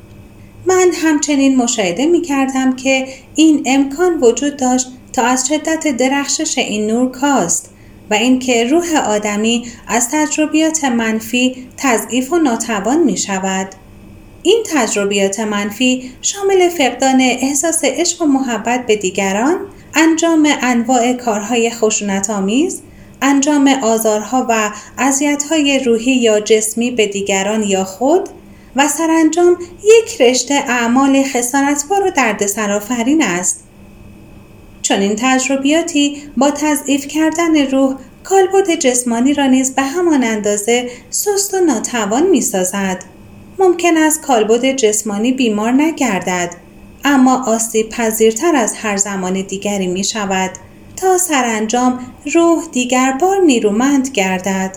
من 0.67 0.91
همچنین 0.95 1.57
مشاهده 1.57 2.07
می 2.07 2.23
کردم 2.23 2.77
که 2.77 3.07
این 3.35 3.63
امکان 3.67 4.21
وجود 4.21 4.57
داشت 4.57 4.87
تا 5.13 5.23
از 5.23 5.49
شدت 5.49 5.97
درخشش 5.97 6.59
این 6.59 6.87
نور 6.87 7.11
کاست 7.11 7.71
و 8.11 8.15
اینکه 8.15 8.65
روح 8.65 8.97
آدمی 8.97 9.67
از 9.89 10.09
تجربیات 10.13 10.85
منفی 10.85 11.67
تضعیف 11.77 12.33
و 12.33 12.37
ناتوان 12.37 13.03
می 13.03 13.17
شود. 13.17 13.69
این 14.43 14.63
تجربیات 14.75 15.41
منفی 15.41 16.11
شامل 16.23 16.69
فقدان 16.69 17.21
احساس 17.21 17.85
عشق 17.85 18.23
و 18.23 18.25
محبت 18.25 18.87
به 18.87 18.97
دیگران، 18.97 19.57
انجام 19.95 20.49
انواع 20.63 21.13
کارهای 21.13 21.71
خشونت 21.71 22.31
آمیز، 22.31 22.83
انجام 23.23 23.69
آزارها 23.69 24.47
و 24.49 24.71
اذیت‌های 24.99 25.79
روحی 25.79 26.13
یا 26.13 26.41
جسمی 26.41 26.91
به 26.91 27.07
دیگران 27.07 27.63
یا 27.63 27.85
خود 27.85 28.29
و 28.77 28.89
سرانجام 28.89 29.57
یک 29.85 30.21
رشته 30.21 30.55
اعمال 30.55 31.23
خسارتبار 31.23 32.07
و 32.07 32.11
دردسرآفرین 32.11 33.23
است 33.23 33.65
چون 34.83 35.01
این 35.01 35.17
تجربیاتی 35.19 36.23
با 36.37 36.51
تضعیف 36.51 37.07
کردن 37.07 37.57
روح 37.71 37.97
کالبد 38.25 38.75
جسمانی 38.75 39.35
را 39.35 39.47
نیز 39.47 39.75
به 39.75 39.83
همان 39.83 40.25
اندازه 40.25 40.91
سست 41.11 41.55
و 41.55 41.61
ناتوان 41.61 42.27
می 42.27 42.41
سازد. 42.41 43.05
ممکن 43.59 43.97
است 43.97 44.23
کالبد 44.23 44.77
جسمانی 44.77 45.33
بیمار 45.33 45.73
نگردد 45.73 46.55
اما 47.05 47.45
آسیب 47.47 47.89
پذیرتر 47.89 48.57
از 48.57 48.75
هر 48.75 48.97
زمان 48.97 49.43
دیگری 49.43 49.87
می 49.87 50.05
شود 50.05 50.51
تا 50.97 51.19
سرانجام 51.19 51.99
روح 52.35 52.65
دیگر 52.73 53.13
بار 53.21 53.41
نیرومند 53.41 54.09
گردد. 54.09 54.77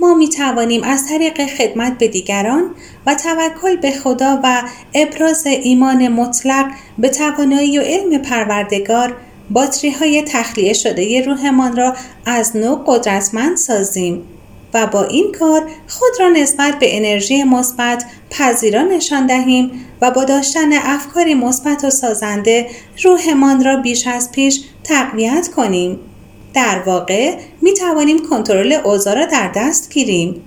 ما 0.00 0.14
می 0.14 0.28
توانیم 0.28 0.82
از 0.82 1.08
طریق 1.08 1.46
خدمت 1.46 1.98
به 1.98 2.08
دیگران 2.08 2.70
و 3.06 3.14
توکل 3.14 3.76
به 3.76 3.90
خدا 3.90 4.40
و 4.44 4.62
ابراز 4.94 5.46
ایمان 5.46 6.08
مطلق 6.08 6.66
به 6.98 7.08
توانایی 7.08 7.78
و 7.78 7.82
علم 7.82 8.18
پروردگار 8.18 9.16
باتری 9.50 9.90
های 9.90 10.22
تخلیه 10.22 10.72
شده 10.72 11.22
روحمان 11.22 11.76
را 11.76 11.94
از 12.26 12.56
نو 12.56 12.76
قدرتمند 12.86 13.56
سازیم 13.56 14.22
و 14.74 14.86
با 14.86 15.04
این 15.04 15.32
کار 15.38 15.70
خود 15.88 16.10
را 16.20 16.28
نسبت 16.28 16.78
به 16.78 16.96
انرژی 16.96 17.44
مثبت 17.44 18.04
پذیرا 18.30 18.82
نشان 18.82 19.26
دهیم 19.26 19.70
و 20.00 20.10
با 20.10 20.24
داشتن 20.24 20.72
افکاری 20.72 21.34
مثبت 21.34 21.84
و 21.84 21.90
سازنده 21.90 22.66
روحمان 23.02 23.64
را 23.64 23.76
بیش 23.76 24.06
از 24.06 24.32
پیش 24.32 24.60
تقویت 24.84 25.48
کنیم. 25.56 25.98
در 26.54 26.82
واقع 26.86 27.36
می 27.62 27.74
توانیم 27.74 28.18
کنترل 28.30 28.72
اوضاع 28.72 29.14
را 29.14 29.24
در 29.24 29.52
دست 29.54 29.90
گیریم. 29.90 30.42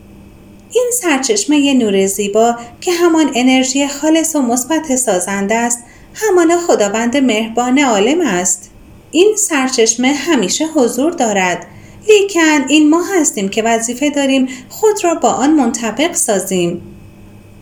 این 0.73 0.91
سرچشمه 1.01 1.73
نور 1.73 2.05
زیبا 2.05 2.55
که 2.81 2.91
همان 2.91 3.31
انرژی 3.35 3.87
خالص 3.87 4.35
و 4.35 4.41
مثبت 4.41 4.95
سازنده 4.95 5.55
است 5.55 5.83
همان 6.13 6.57
خداوند 6.57 7.17
مهربان 7.17 7.79
عالم 7.79 8.21
است. 8.21 8.71
این 9.11 9.35
سرچشمه 9.37 10.07
همیشه 10.07 10.65
حضور 10.65 11.11
دارد 11.11 11.65
لیکن 12.07 12.65
این 12.67 12.89
ما 12.89 13.03
هستیم 13.03 13.49
که 13.49 13.63
وظیفه 13.63 14.09
داریم 14.09 14.47
خود 14.69 15.03
را 15.03 15.15
با 15.15 15.29
آن 15.29 15.53
منطبق 15.53 16.13
سازیم. 16.13 16.81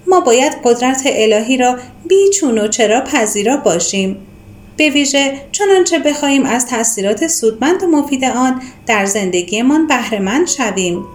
ما 0.08 0.20
باید 0.20 0.54
قدرت 0.64 1.02
الهی 1.06 1.58
را 1.58 1.78
بیچون 2.08 2.58
و 2.58 2.68
چرا 2.68 3.02
پذیرا 3.02 3.58
باشیم. 3.58 4.18
به 4.80 4.90
ویژه 4.90 5.42
چنانچه 5.52 6.00
بخواهیم 6.00 6.46
از 6.46 6.68
تاثیرات 6.68 7.28
سودمند 7.28 7.84
و 7.84 7.88
مفید 7.88 8.24
آن 8.24 8.62
در 8.88 9.06
زندگیمان 9.06 9.88
بهرهمند 9.88 10.48
شویم. 10.48 11.06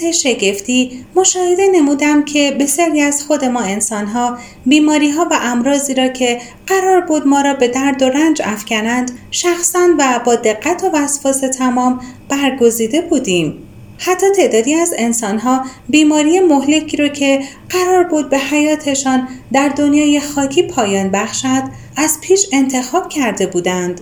نهایت 0.00 0.16
شگفتی 0.16 1.04
مشاهده 1.14 1.66
نمودم 1.74 2.24
که 2.24 2.56
بسیاری 2.60 3.00
از 3.02 3.22
خود 3.22 3.44
ما 3.44 3.60
انسانها 3.60 4.38
بیماری 4.66 5.10
ها 5.10 5.26
و 5.30 5.38
امراضی 5.42 5.94
را 5.94 6.08
که 6.08 6.40
قرار 6.66 7.00
بود 7.00 7.26
ما 7.26 7.40
را 7.40 7.54
به 7.54 7.68
درد 7.68 8.02
و 8.02 8.08
رنج 8.08 8.42
افکنند 8.44 9.10
شخصا 9.30 9.88
و 9.98 10.20
با 10.24 10.34
دقت 10.34 10.84
و 10.84 10.90
وسواس 10.94 11.40
تمام 11.40 12.00
برگزیده 12.28 13.00
بودیم 13.00 13.62
حتی 13.98 14.26
تعدادی 14.36 14.74
از 14.74 14.94
انسانها 14.98 15.64
بیماری 15.88 16.40
مهلکی 16.40 16.96
رو 16.96 17.08
که 17.08 17.40
قرار 17.68 18.04
بود 18.04 18.30
به 18.30 18.38
حیاتشان 18.38 19.28
در 19.52 19.68
دنیای 19.68 20.20
خاکی 20.20 20.62
پایان 20.62 21.10
بخشد 21.10 21.62
از 21.96 22.18
پیش 22.20 22.46
انتخاب 22.52 23.08
کرده 23.08 23.46
بودند 23.46 24.00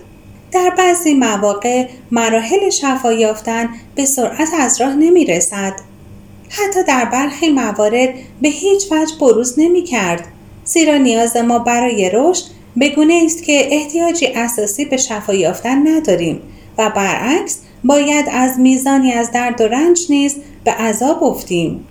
در 0.51 0.69
بعضی 0.77 1.13
مواقع 1.13 1.87
مراحل 2.11 2.69
شفا 2.69 3.13
یافتن 3.13 3.69
به 3.95 4.05
سرعت 4.05 4.49
از 4.59 4.81
راه 4.81 4.95
نمی 4.95 5.25
رسد. 5.25 5.88
حتی 6.49 6.83
در 6.83 7.05
برخی 7.05 7.49
موارد 7.49 8.09
به 8.41 8.49
هیچ 8.49 8.91
وجه 8.91 9.15
بروز 9.21 9.59
نمی 9.59 9.83
کرد. 9.83 10.27
زیرا 10.65 10.97
نیاز 10.97 11.37
ما 11.37 11.59
برای 11.59 12.11
رشد 12.13 12.43
بگونه 12.79 13.21
است 13.25 13.43
که 13.43 13.67
احتیاجی 13.71 14.27
اساسی 14.27 14.85
به 14.85 14.97
شفا 14.97 15.33
یافتن 15.33 15.87
نداریم 15.87 16.41
و 16.77 16.89
برعکس 16.89 17.59
باید 17.83 18.25
از 18.31 18.59
میزانی 18.59 19.11
از 19.11 19.31
درد 19.31 19.61
و 19.61 19.67
رنج 19.67 19.99
نیز 20.09 20.35
به 20.63 20.71
عذاب 20.71 21.23
افتیم. 21.23 21.87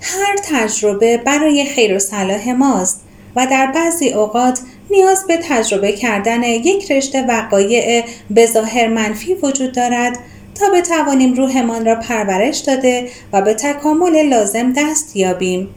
هر 0.00 0.36
تجربه 0.44 1.16
برای 1.16 1.64
خیر 1.64 1.96
و 1.96 1.98
صلاح 1.98 2.52
ماست 2.52 3.00
و 3.36 3.46
در 3.50 3.66
بعضی 3.66 4.08
اوقات 4.08 4.60
نیاز 4.90 5.26
به 5.26 5.36
تجربه 5.36 5.92
کردن 5.92 6.42
یک 6.42 6.92
رشته 6.92 7.22
وقایع 7.22 8.04
به 8.30 8.46
ظاهر 8.46 8.88
منفی 8.88 9.34
وجود 9.34 9.74
دارد 9.74 10.18
تا 10.54 10.66
بتوانیم 10.74 11.34
روحمان 11.34 11.86
را 11.86 11.94
پرورش 11.94 12.58
داده 12.58 13.08
و 13.32 13.42
به 13.42 13.54
تکامل 13.54 14.22
لازم 14.28 14.72
دست 14.72 15.16
یابیم. 15.16 15.68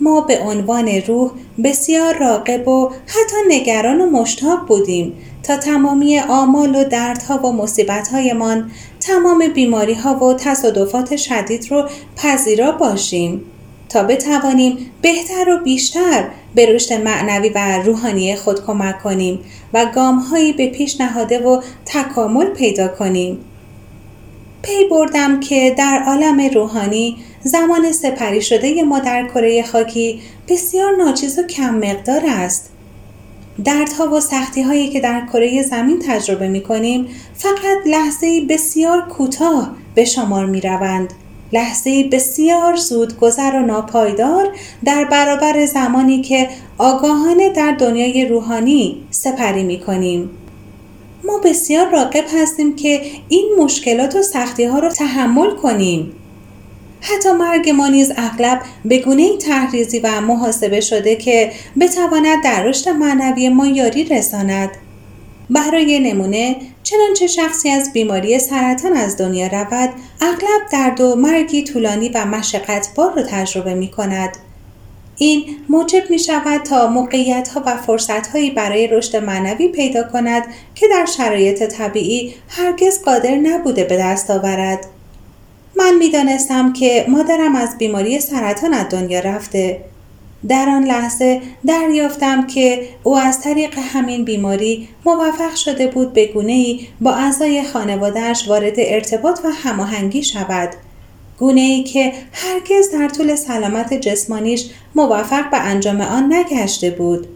ما 0.00 0.20
به 0.20 0.38
عنوان 0.40 0.88
روح 0.88 1.30
بسیار 1.64 2.18
راقب 2.18 2.68
و 2.68 2.90
حتی 3.06 3.36
نگران 3.48 4.00
و 4.00 4.10
مشتاق 4.10 4.66
بودیم 4.66 5.12
تا 5.42 5.56
تمامی 5.56 6.18
آمال 6.18 6.76
و 6.76 6.84
دردها 6.84 7.38
و 7.38 7.52
مصیبتهایمان 7.52 8.70
تمام 9.00 9.48
بیماری 9.54 9.94
ها 9.94 10.24
و 10.24 10.34
تصادفات 10.34 11.16
شدید 11.16 11.70
رو 11.70 11.88
پذیرا 12.16 12.72
باشیم 12.72 13.44
تا 13.88 14.02
بتوانیم 14.02 14.90
بهتر 15.02 15.48
و 15.48 15.64
بیشتر 15.64 16.28
به 16.54 16.66
رشد 16.66 16.92
معنوی 16.92 17.48
و 17.48 17.82
روحانی 17.84 18.36
خود 18.36 18.64
کمک 18.66 19.02
کنیم 19.02 19.40
و 19.74 19.86
گامهایی 19.94 20.52
به 20.52 20.66
پیش 20.66 21.00
نهاده 21.00 21.38
و 21.38 21.60
تکامل 21.84 22.46
پیدا 22.46 22.88
کنیم. 22.88 23.38
پی 24.62 24.84
بردم 24.90 25.40
که 25.40 25.74
در 25.78 26.02
عالم 26.06 26.40
روحانی 26.54 27.16
زمان 27.42 27.92
سپری 27.92 28.42
شده 28.42 28.82
ما 28.82 28.98
در 28.98 29.28
کره 29.28 29.62
خاکی 29.62 30.20
بسیار 30.48 30.96
ناچیز 30.96 31.38
و 31.38 31.42
کم 31.42 31.74
مقدار 31.74 32.22
است. 32.26 32.70
دردها 33.64 34.08
و 34.08 34.20
سختی 34.20 34.62
هایی 34.62 34.90
که 34.90 35.00
در 35.00 35.26
کره 35.32 35.62
زمین 35.62 35.98
تجربه 36.06 36.48
می 36.48 36.60
کنیم 36.60 37.06
فقط 37.34 37.86
لحظه 37.86 38.46
بسیار 38.48 39.08
کوتاه 39.08 39.74
به 39.94 40.04
شمار 40.04 40.46
می 40.46 40.60
روند. 40.60 41.12
لحظه 41.52 42.08
بسیار 42.12 42.76
زود 42.76 43.18
گذر 43.18 43.56
و 43.56 43.66
ناپایدار 43.66 44.48
در 44.84 45.04
برابر 45.04 45.66
زمانی 45.66 46.22
که 46.22 46.48
آگاهانه 46.78 47.50
در 47.50 47.72
دنیای 47.72 48.24
روحانی 48.24 49.02
سپری 49.10 49.64
می 49.64 49.80
کنیم. 49.80 50.30
ما 51.24 51.38
بسیار 51.38 51.90
راقب 51.90 52.24
هستیم 52.34 52.76
که 52.76 53.02
این 53.28 53.50
مشکلات 53.58 54.16
و 54.16 54.22
سختی 54.22 54.64
ها 54.64 54.78
رو 54.78 54.88
تحمل 54.88 55.50
کنیم. 55.50 56.12
حتی 57.00 57.32
مرگ 57.32 57.70
ما 57.70 57.88
نیز 57.88 58.12
اغلب 58.16 58.62
به 58.84 58.98
گونه 58.98 59.36
تحریزی 59.36 59.98
و 59.98 60.20
محاسبه 60.20 60.80
شده 60.80 61.16
که 61.16 61.52
بتواند 61.80 62.44
در 62.44 62.62
رشد 62.62 62.88
معنوی 62.88 63.48
ما 63.48 63.66
یاری 63.66 64.04
رساند. 64.04 64.70
برای 65.50 66.00
نمونه 66.00 66.56
چنانچه 66.82 67.26
شخصی 67.26 67.70
از 67.70 67.92
بیماری 67.92 68.38
سرطان 68.38 68.92
از 68.92 69.16
دنیا 69.16 69.46
رود 69.46 69.90
اغلب 70.20 70.60
درد 70.72 71.00
و 71.00 71.16
مرگی 71.16 71.64
طولانی 71.64 72.08
و 72.08 72.24
مشقت 72.24 72.88
بار 72.94 73.14
را 73.14 73.22
تجربه 73.22 73.74
می 73.74 73.88
کند. 73.88 74.36
این 75.16 75.44
موجب 75.68 76.10
می 76.10 76.18
شود 76.18 76.62
تا 76.62 76.86
موقعیت 76.86 77.48
ها 77.48 77.62
و 77.66 77.76
فرصت 77.76 78.26
هایی 78.26 78.50
برای 78.50 78.86
رشد 78.86 79.16
معنوی 79.16 79.68
پیدا 79.68 80.02
کند 80.02 80.42
که 80.74 80.86
در 80.90 81.06
شرایط 81.16 81.62
طبیعی 81.62 82.34
هرگز 82.48 83.02
قادر 83.02 83.34
نبوده 83.36 83.84
به 83.84 83.96
دست 83.96 84.30
آورد. 84.30 84.86
من 85.76 86.10
دانستم 86.12 86.72
که 86.72 87.06
مادرم 87.08 87.56
از 87.56 87.78
بیماری 87.78 88.20
سرطان 88.20 88.74
از 88.74 88.86
دنیا 88.90 89.20
رفته 89.20 89.84
در 90.48 90.68
آن 90.68 90.84
لحظه 90.84 91.40
دریافتم 91.66 92.46
که 92.46 92.88
او 93.02 93.16
از 93.16 93.40
طریق 93.40 93.78
همین 93.78 94.24
بیماری 94.24 94.88
موفق 95.04 95.54
شده 95.54 95.86
بود 95.86 96.12
به 96.12 96.26
گونه 96.26 96.52
ای 96.52 96.80
با 97.00 97.12
اعضای 97.12 97.62
خانوادهش 97.62 98.48
وارد 98.48 98.74
ارتباط 98.78 99.40
و 99.44 99.48
هماهنگی 99.48 100.22
شود 100.22 100.68
گونه 101.42 101.60
ای 101.60 101.82
که 101.82 102.12
هرگز 102.32 102.90
در 102.90 103.08
طول 103.08 103.34
سلامت 103.34 103.94
جسمانیش 103.94 104.70
موفق 104.94 105.50
به 105.50 105.56
انجام 105.56 106.00
آن 106.00 106.32
نگشته 106.32 106.90
بود 106.90 107.26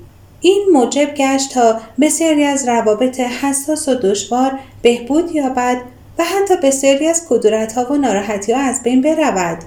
این 0.40 0.64
موجب 0.72 1.14
گشت 1.14 1.54
تا 1.54 1.80
بسیاری 2.00 2.44
از 2.44 2.68
روابط 2.68 3.20
حساس 3.20 3.88
و 3.88 3.94
دشوار 3.94 4.58
بهبود 4.82 5.34
یابد 5.34 5.76
و 6.18 6.24
حتی 6.24 6.54
بسیاری 6.62 7.06
از 7.06 7.22
کدورت 7.28 7.72
ها 7.72 7.92
و 7.92 7.96
ناراحتی 7.96 8.52
ها 8.52 8.60
از 8.60 8.82
بین 8.82 9.02
برود 9.02 9.58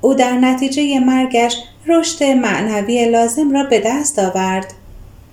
او 0.00 0.14
در 0.14 0.32
نتیجه 0.32 1.00
مرگش 1.00 1.56
رشد 1.86 2.24
معنوی 2.24 3.04
لازم 3.04 3.50
را 3.52 3.64
به 3.64 3.82
دست 3.86 4.18
آورد. 4.18 4.74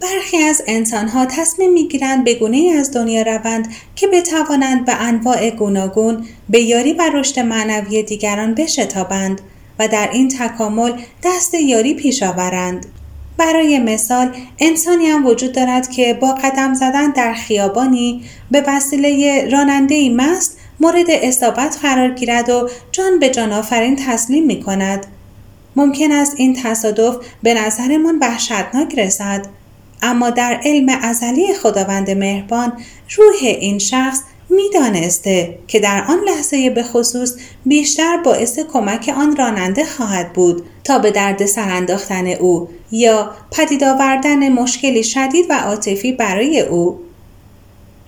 برخی 0.01 0.38
از 0.38 0.62
انسانها 0.67 1.25
تصمیم 1.25 1.73
می‌گیرند 1.73 2.23
به 2.23 2.33
گونه 2.33 2.75
از 2.79 2.91
دنیا 2.93 3.21
روند 3.21 3.67
که 3.95 4.07
بتوانند 4.07 4.85
به 4.85 4.93
انواع 4.93 5.49
گوناگون 5.49 6.25
به 6.49 6.62
یاری 6.62 6.93
و 6.93 7.09
رشد 7.13 7.39
معنوی 7.39 8.03
دیگران 8.03 8.55
بشتابند 8.55 9.41
و 9.79 9.88
در 9.88 10.09
این 10.12 10.29
تکامل 10.29 10.91
دست 11.23 11.53
یاری 11.53 11.93
پیش 11.93 12.23
آورند. 12.23 12.85
برای 13.38 13.79
مثال 13.79 14.35
انسانی 14.59 15.05
هم 15.05 15.25
وجود 15.25 15.51
دارد 15.51 15.89
که 15.89 16.13
با 16.13 16.31
قدم 16.31 16.73
زدن 16.73 17.12
در 17.12 17.33
خیابانی 17.33 18.23
به 18.51 18.63
وسیله 18.67 19.45
راننده 19.51 20.09
مست 20.09 20.57
مورد 20.79 21.05
اصابت 21.09 21.79
قرار 21.81 22.09
گیرد 22.09 22.49
و 22.49 22.69
جان 22.91 23.19
به 23.19 23.29
جان 23.29 23.53
آفرین 23.53 23.95
تسلیم 23.95 24.45
می 24.45 24.63
کند. 24.63 25.05
ممکن 25.75 26.12
است 26.12 26.33
این 26.38 26.53
تصادف 26.63 27.15
به 27.43 27.53
نظرمان 27.53 28.19
وحشتناک 28.21 28.99
رسد 28.99 29.45
اما 30.01 30.29
در 30.29 30.59
علم 30.63 30.89
ازلی 31.01 31.53
خداوند 31.53 32.12
مهربان 32.12 32.73
روح 33.17 33.35
این 33.41 33.79
شخص 33.79 34.21
می‌دانسته 34.49 35.59
که 35.67 35.79
در 35.79 36.03
آن 36.07 36.19
لحظه 36.27 36.69
به 36.69 36.83
خصوص 36.83 37.35
بیشتر 37.65 38.17
باعث 38.17 38.59
کمک 38.59 39.13
آن 39.17 39.35
راننده 39.35 39.85
خواهد 39.85 40.33
بود 40.33 40.63
تا 40.83 40.99
به 40.99 41.12
درد 41.12 41.45
سر 41.45 41.69
انداختن 41.69 42.27
او 42.27 42.69
یا 42.91 43.31
پدید 43.51 43.83
آوردن 43.83 44.49
مشکلی 44.49 45.03
شدید 45.03 45.45
و 45.49 45.53
عاطفی 45.53 46.12
برای 46.12 46.59
او 46.59 46.99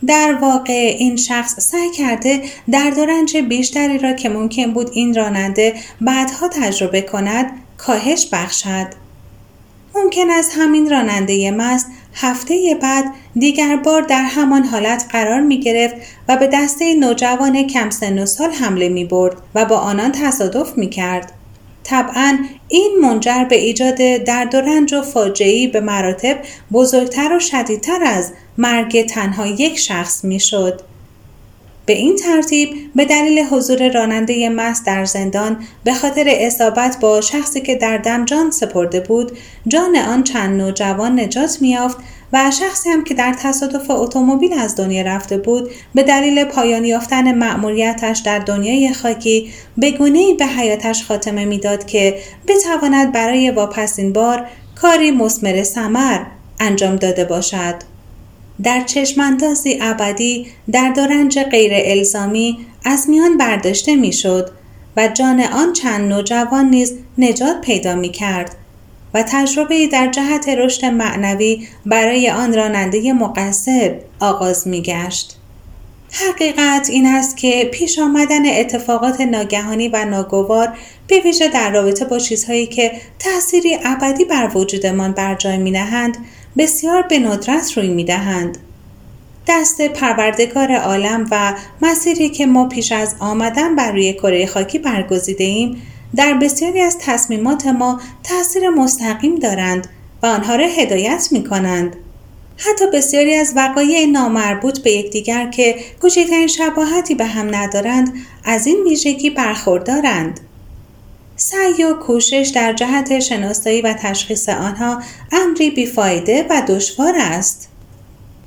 در 0.08 0.38
واقع 0.42 0.96
این 1.00 1.16
شخص 1.16 1.60
سعی 1.60 1.92
کرده 1.92 2.42
درد 2.72 2.98
و 2.98 3.06
رنج 3.06 3.38
بیشتری 3.38 3.98
را 3.98 4.14
که 4.14 4.30
ممکن 4.30 4.74
بود 4.74 4.90
این 4.94 5.16
راننده 5.16 5.74
بعدها 6.02 6.48
تجربه 6.48 7.02
کند 7.02 7.52
کاهش 7.78 8.28
بخشد. 8.34 9.01
ممکن 9.96 10.30
است 10.30 10.52
همین 10.56 10.90
راننده 10.90 11.52
مست 11.52 11.88
هفته 12.14 12.78
بعد 12.82 13.06
دیگر 13.36 13.76
بار 13.76 14.02
در 14.02 14.24
همان 14.24 14.64
حالت 14.64 15.06
قرار 15.12 15.42
می 15.42 15.60
گرفت 15.60 15.96
و 16.28 16.38
به 16.38 16.48
دسته 16.54 16.94
نوجوان 16.94 17.68
کم 17.68 17.90
سن 17.90 18.20
و 18.20 18.26
سال 18.26 18.50
حمله 18.52 18.90
می 18.90 19.06
برد 19.06 19.38
و 19.56 19.66
با 19.66 19.78
آنان 19.78 20.12
تصادف 20.12 20.78
می 20.78 20.90
کرد. 20.90 21.32
طبعا 21.84 22.38
این 22.68 22.98
منجر 23.02 23.44
به 23.44 23.56
ایجاد 23.56 23.96
درد 24.26 24.56
و 24.56 24.62
رنج 24.62 24.94
و 24.94 25.02
فاجعی 25.02 25.68
به 25.68 25.80
مراتب 25.80 26.38
بزرگتر 26.74 27.34
و 27.34 27.40
شدیدتر 27.40 28.04
از 28.04 28.32
مرگ 28.58 29.06
تنها 29.06 29.48
یک 29.48 29.80
شخص 29.80 30.24
می‌شد. 30.24 30.82
به 31.92 31.98
این 31.98 32.16
ترتیب 32.16 32.70
به 32.96 33.06
دلیل 33.06 33.40
حضور 33.40 33.92
راننده 33.92 34.50
مست 34.50 34.86
در 34.86 35.06
زندان 35.06 35.58
به 35.84 35.94
خاطر 35.94 36.26
اصابت 36.28 36.98
با 37.02 37.22
شخصی 37.22 37.62
که 37.62 37.76
در 37.76 37.98
دم 37.98 38.26
جان 38.26 38.52
سپرده 38.52 39.00
بود 39.00 39.32
جان 39.68 39.96
آن 39.96 40.24
چند 40.24 40.62
نوجوان 40.62 41.20
نجات 41.20 41.58
میافت 41.62 41.98
و 42.34 42.52
شخصی 42.52 42.90
هم 42.90 43.04
که 43.04 43.14
در 43.14 43.34
تصادف 43.34 43.90
اتومبیل 43.90 44.54
از 44.54 44.76
دنیا 44.76 45.02
رفته 45.02 45.38
بود 45.38 45.70
به 45.96 46.04
دلیل 46.04 46.44
پایان 46.44 46.86
یافتن 46.86 47.38
مأموریتش 47.38 48.20
در 48.20 48.40
دنیای 48.40 48.94
خاکی 48.94 49.52
به 49.78 49.92
گونه 49.92 50.34
به 50.34 50.46
حیاتش 50.46 51.06
خاتمه 51.06 51.46
می‌داد 51.46 51.86
که 51.86 52.20
بتواند 52.48 53.12
برای 53.12 53.52
واپسین 53.52 54.14
بار 54.14 54.46
کاری 54.76 55.12
مسمر 55.12 55.64
سمر 55.64 56.20
انجام 56.60 56.96
داده 56.96 57.26
باشد. 57.26 57.91
در 58.64 58.82
چشماندازی 58.82 59.78
ابدی 59.82 60.48
در 60.72 60.90
دارنج 60.90 61.40
غیر 61.40 61.72
الزامی 61.76 62.58
از 62.86 63.10
میان 63.10 63.38
برداشته 63.38 63.96
می‌شد 63.96 64.52
و 64.98 65.08
جان 65.08 65.42
آن 65.42 65.74
چند 65.74 66.14
نوجوان 66.14 66.70
نیز 66.70 66.94
نجات 67.18 67.62
پیدا 67.62 67.96
می 67.96 68.10
کرد 68.10 68.56
و 69.14 69.24
تجربه 69.24 69.88
در 69.88 70.08
جهت 70.08 70.50
رشد 70.50 70.86
معنوی 70.86 71.68
برای 71.86 72.30
آن 72.30 72.54
راننده 72.54 73.14
مقصر 73.14 73.96
آغاز 74.20 74.68
می 74.68 74.82
گشت. 74.82 75.38
حقیقت 76.12 76.90
این 76.90 77.06
است 77.06 77.38
که 77.38 77.70
پیش 77.74 78.00
آمدن 78.00 78.60
اتفاقات 78.60 79.22
ناگهانی 79.22 79.88
و 79.88 80.06
ناگوار 80.06 80.78
به 81.08 81.20
ویژه 81.20 81.48
در 81.48 81.72
رابطه 81.72 82.06
با 82.06 82.20
چیزهایی 82.20 82.68
که 82.68 82.92
تأثیری 83.20 83.78
ابدی 83.84 84.26
بر 84.26 84.52
وجودمان 84.56 85.12
بر 85.12 85.36
جای 85.36 85.58
می 85.58 85.72
نهند 85.72 86.18
بسیار 86.58 87.02
به 87.02 87.20
ندرت 87.20 87.78
روی 87.78 87.88
می 87.88 88.04
دهند. 88.04 88.58
دست 89.48 89.82
پروردگار 89.82 90.76
عالم 90.76 91.28
و 91.32 91.54
مسیری 91.82 92.30
که 92.30 92.46
ما 92.46 92.68
پیش 92.68 92.92
از 92.92 93.16
آمدن 93.20 93.76
بر 93.76 93.92
روی 93.92 94.14
کره 94.14 94.46
خاکی 94.46 94.80
برگزیده 94.80 95.44
ایم 95.44 95.82
در 96.16 96.34
بسیاری 96.34 96.82
از 96.82 96.98
تصمیمات 97.00 97.68
ما 97.68 98.02
تاثیر 98.24 98.70
مستقیم 98.70 99.36
دارند 99.36 99.88
و 100.24 100.26
آنها 100.26 100.56
را 100.56 100.68
هدایت 100.68 101.28
می 101.32 101.44
کنند. 101.44 101.96
حتی 102.58 102.86
بسیاری 102.94 103.36
از 103.36 103.54
وقایع 103.56 104.06
نامربوط 104.06 104.80
به 104.80 104.92
یکدیگر 104.92 105.48
که 105.50 105.76
کوچکترین 106.02 106.48
شباهتی 106.48 107.16
به 107.16 107.26
هم 107.26 107.56
ندارند 107.56 108.14
از 108.46 108.68
این 108.68 108.84
ویژگی 108.84 109.30
برخوردارند. 109.30 110.40
سعی 111.42 111.84
و 111.84 111.94
کوشش 111.94 112.52
در 112.56 112.74
جهت 112.74 113.20
شناسایی 113.20 113.82
و 113.82 113.94
تشخیص 113.94 114.50
آنها 114.50 115.02
امری 115.32 115.70
بیفایده 115.70 116.46
و 116.50 116.62
دشوار 116.68 117.14
است. 117.18 117.70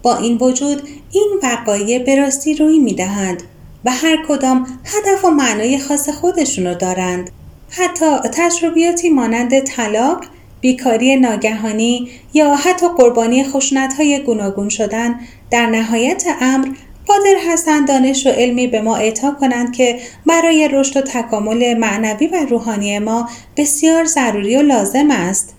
با 0.03 0.17
این 0.17 0.39
وجود 0.39 0.89
این 1.13 1.29
وقایع 1.43 1.99
به 1.99 2.17
راستی 2.17 2.55
روی 2.55 2.79
می 2.79 2.95
دهند 2.95 3.43
و 3.85 3.91
هر 3.91 4.27
کدام 4.29 4.67
هدف 4.85 5.25
و 5.25 5.31
معنای 5.31 5.79
خاص 5.79 6.09
خودشونو 6.09 6.75
دارند. 6.75 7.31
حتی 7.71 8.19
تجربیاتی 8.33 9.11
مانند 9.11 9.61
طلاق، 9.61 10.25
بیکاری 10.61 11.17
ناگهانی 11.17 12.09
یا 12.35 12.55
حتی 12.57 12.87
قربانی 12.99 13.45
خشونت 13.45 14.01
گوناگون 14.27 14.69
شدن 14.69 15.21
در 15.51 15.67
نهایت 15.67 16.25
امر 16.41 16.69
قادر 17.07 17.37
هستند 17.49 17.89
دانش 17.89 18.27
و 18.27 18.31
علمی 18.31 18.67
به 18.67 18.81
ما 18.81 18.97
اعطا 18.97 19.31
کنند 19.41 19.73
که 19.73 19.99
برای 20.27 20.69
رشد 20.73 20.97
و 20.97 21.01
تکامل 21.01 21.75
معنوی 21.79 22.27
و 22.27 22.37
روحانی 22.37 22.99
ما 22.99 23.29
بسیار 23.57 24.05
ضروری 24.05 24.57
و 24.57 24.63
لازم 24.63 25.11
است. 25.11 25.55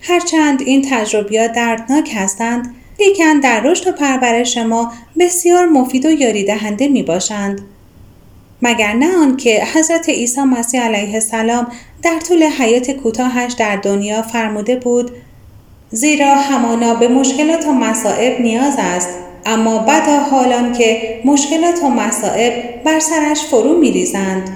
هرچند 0.00 0.62
این 0.62 0.86
تجربیات 0.90 1.52
دردناک 1.52 2.10
هستند، 2.14 2.74
لیکن 2.98 3.40
در 3.40 3.60
رشد 3.60 3.88
و 3.88 3.92
پرورش 3.92 4.58
ما 4.58 4.92
بسیار 5.18 5.66
مفید 5.66 6.06
و 6.06 6.10
یاری 6.10 6.44
دهنده 6.44 6.88
می 6.88 7.02
باشند. 7.02 7.60
مگر 8.62 8.92
نه 8.92 9.16
آنکه 9.16 9.64
حضرت 9.74 10.08
عیسی 10.08 10.40
مسیح 10.40 10.82
علیه 10.82 11.14
السلام 11.14 11.66
در 12.02 12.18
طول 12.28 12.42
حیات 12.42 12.90
کوتاهش 12.90 13.52
در 13.52 13.76
دنیا 13.76 14.22
فرموده 14.22 14.76
بود 14.76 15.10
زیرا 15.90 16.34
همانا 16.34 16.94
به 16.94 17.08
مشکلات 17.08 17.66
و 17.66 17.72
مصائب 17.72 18.40
نیاز 18.40 18.74
است 18.78 19.25
اما 19.46 19.78
بدا 19.78 20.18
حالان 20.18 20.72
که 20.72 21.20
مشکلات 21.24 21.82
و 21.82 21.88
مصائب 21.88 22.82
بر 22.84 23.00
سرش 23.00 23.40
فرو 23.40 23.78
میریزند 23.78 24.50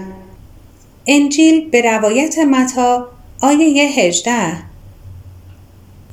انجیل 1.06 1.70
به 1.70 1.82
روایت 1.82 2.38
متا 2.38 3.08
آیه 3.40 3.88
18 3.88 4.30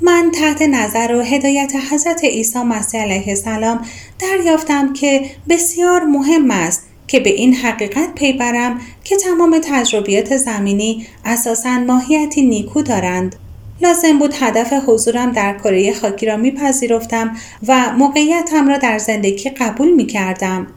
من 0.02 0.32
تحت 0.36 0.62
نظر 0.62 1.16
و 1.16 1.22
هدایت 1.22 1.74
حضرت 1.92 2.24
عیسی 2.24 2.60
مسیح 2.60 3.02
علیه 3.02 3.28
السلام 3.28 3.86
دریافتم 4.20 4.94
که 4.94 5.26
بسیار 5.50 6.04
مهم 6.04 6.52
است 6.52 6.84
که 7.08 7.20
به 7.20 7.30
این 7.30 7.56
حقیقت 7.56 8.16
پی 8.16 8.34
برم 8.34 8.82
که 9.04 9.16
تمام 9.16 9.60
تجربیات 9.64 10.38
زمینی 10.38 11.08
اساساً 11.26 11.70
ماهیتی 11.70 12.42
نیکو 12.42 12.82
دارند. 12.82 13.36
لازم 13.82 14.20
بود 14.20 14.34
هدف 14.40 14.74
حضورم 14.88 15.32
در 15.32 15.58
کره 15.58 15.94
خاکی 15.94 16.26
را 16.26 16.38
میپذیرفتم 16.38 17.38
و 17.68 17.94
موقعیتم 17.98 18.68
را 18.68 18.78
در 18.78 18.98
زندگی 18.98 19.50
قبول 19.50 19.92
می 19.92 20.06
کردم. 20.06 20.68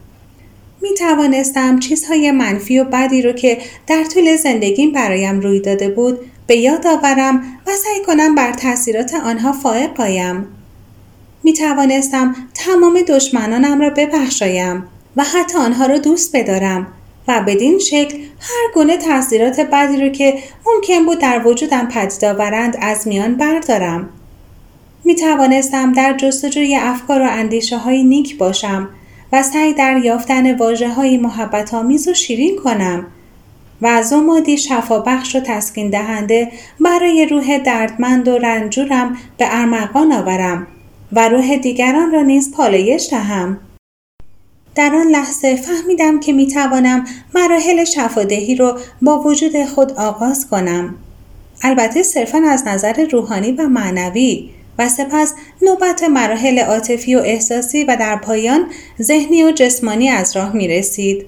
می 0.81 0.93
توانستم 0.93 1.79
چیزهای 1.79 2.31
منفی 2.31 2.79
و 2.79 2.83
بدی 2.83 3.21
رو 3.21 3.31
که 3.31 3.57
در 3.87 4.03
طول 4.03 4.35
زندگیم 4.35 4.91
برایم 4.91 5.39
روی 5.39 5.59
داده 5.59 5.89
بود 5.89 6.19
به 6.47 6.55
یاد 6.55 6.87
آورم 6.87 7.43
و 7.67 7.71
سعی 7.71 8.05
کنم 8.05 8.35
بر 8.35 8.53
تاثیرات 8.53 9.13
آنها 9.13 9.51
فائق 9.51 10.01
آیم. 10.01 10.47
می 11.43 11.53
توانستم 11.53 12.35
تمام 12.53 13.01
دشمنانم 13.07 13.81
را 13.81 13.89
ببخشایم 13.89 14.87
و 15.15 15.23
حتی 15.23 15.57
آنها 15.57 15.85
را 15.85 15.97
دوست 15.97 16.35
بدارم 16.35 16.87
و 17.27 17.43
بدین 17.47 17.79
شکل 17.79 18.17
هر 18.39 18.73
گونه 18.73 18.97
تاثیرات 18.97 19.59
بدی 19.59 20.01
رو 20.01 20.09
که 20.09 20.33
ممکن 20.65 21.05
بود 21.05 21.19
در 21.19 21.47
وجودم 21.47 21.87
پدید 21.87 22.25
آورند 22.25 22.77
از 22.81 23.07
میان 23.07 23.35
بردارم 23.35 24.09
می 25.03 25.15
توانستم 25.15 25.93
در 25.93 26.17
جستجوی 26.17 26.75
افکار 26.75 27.21
و 27.21 27.27
اندیشه 27.29 27.77
های 27.77 28.03
نیک 28.03 28.37
باشم 28.37 28.89
و 29.31 29.43
سعی 29.43 29.73
در 29.73 29.97
یافتن 29.97 30.57
واجه 30.57 30.89
های 30.89 31.17
محبت 31.17 31.73
آمیز 31.73 32.07
و 32.07 32.13
شیرین 32.13 32.55
کنم 32.63 33.05
و 33.81 33.87
از 33.87 34.13
مادی 34.13 34.57
شفابخش 34.57 35.35
و 35.35 35.39
تسکین 35.39 35.89
دهنده 35.89 36.51
برای 36.79 37.25
روح 37.25 37.57
دردمند 37.57 38.27
و 38.27 38.37
رنجورم 38.37 39.17
به 39.37 39.45
ارمغان 39.49 40.11
آورم 40.11 40.67
و 41.11 41.29
روح 41.29 41.57
دیگران 41.57 42.11
را 42.11 42.21
نیز 42.21 42.51
پالایش 42.51 43.07
دهم. 43.11 43.59
در 44.75 44.95
آن 44.95 45.07
لحظه 45.07 45.55
فهمیدم 45.55 46.19
که 46.19 46.33
می 46.33 46.47
توانم 46.47 47.05
مراحل 47.35 47.83
شفادهی 47.83 48.55
رو 48.55 48.79
با 49.01 49.19
وجود 49.19 49.65
خود 49.65 49.91
آغاز 49.91 50.47
کنم. 50.47 50.95
البته 51.63 52.03
صرفا 52.03 52.37
از 52.37 52.67
نظر 52.67 53.07
روحانی 53.11 53.51
و 53.51 53.67
معنوی 53.67 54.49
و 54.79 54.89
سپس 54.89 55.33
نوبت 55.61 56.03
مراحل 56.03 56.59
عاطفی 56.59 57.15
و 57.15 57.19
احساسی 57.19 57.83
و 57.83 57.97
در 57.99 58.15
پایان 58.15 58.65
ذهنی 59.01 59.43
و 59.43 59.51
جسمانی 59.51 60.09
از 60.09 60.37
راه 60.37 60.55
می 60.55 60.67
رسید. 60.67 61.25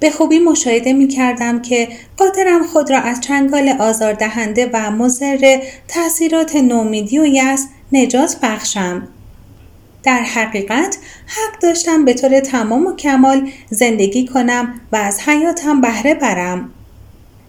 به 0.00 0.10
خوبی 0.10 0.38
مشاهده 0.38 0.92
می 0.92 1.08
کردم 1.08 1.62
که 1.62 1.88
قادرم 2.16 2.66
خود 2.66 2.90
را 2.90 2.98
از 2.98 3.20
چنگال 3.20 3.68
آزاردهنده 3.68 4.70
و 4.72 4.90
مزر 4.90 5.58
تاثیرات 5.88 6.56
نومیدی 6.56 7.18
و 7.18 7.26
یس 7.26 7.66
نجات 7.92 8.36
بخشم. 8.42 9.08
در 10.06 10.22
حقیقت 10.22 10.98
حق 11.26 11.60
داشتم 11.62 12.04
به 12.04 12.14
طور 12.14 12.40
تمام 12.40 12.86
و 12.86 12.96
کمال 12.96 13.50
زندگی 13.70 14.26
کنم 14.26 14.80
و 14.92 14.96
از 14.96 15.20
حیاتم 15.20 15.80
بهره 15.80 16.14
برم. 16.14 16.70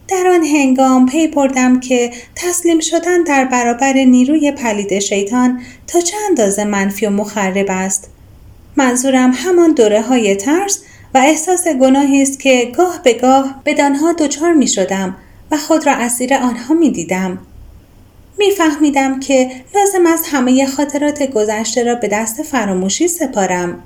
در 0.08 0.28
آن 0.28 0.44
هنگام 0.44 1.06
پی 1.06 1.28
بردم 1.28 1.80
که 1.80 2.12
تسلیم 2.36 2.80
شدن 2.80 3.24
در 3.24 3.46
برابر 3.46 3.94
نیروی 3.94 4.52
پلید 4.52 5.00
شیطان 5.00 5.62
تا 5.88 6.02
چه 6.02 6.18
اندازه 6.30 6.64
منفی 6.64 7.06
و 7.06 7.10
مخرب 7.10 7.66
است. 7.70 8.10
منظورم 8.76 9.32
همان 9.36 9.72
دوره 9.72 10.02
های 10.02 10.36
ترس 10.36 10.80
و 11.14 11.18
احساس 11.18 11.68
گناهی 11.68 12.22
است 12.22 12.40
که 12.40 12.72
گاه 12.78 13.02
به 13.04 13.14
گاه 13.14 13.62
بدانها 13.66 14.14
دچار 14.14 14.54
می 14.54 14.68
شدم 14.68 15.16
و 15.52 15.58
خود 15.58 15.88
را 15.88 15.94
اسیر 15.94 16.34
آنها 16.34 16.74
می 16.74 16.92
دیدم. 16.92 17.40
میفهمیدم 18.38 19.20
که 19.20 19.52
لازم 19.76 20.06
است 20.06 20.26
همه 20.32 20.66
خاطرات 20.66 21.24
گذشته 21.24 21.84
را 21.84 21.96
به 21.96 22.08
دست 22.08 22.44
فراموشی 22.44 23.08
سپارم. 23.08 23.84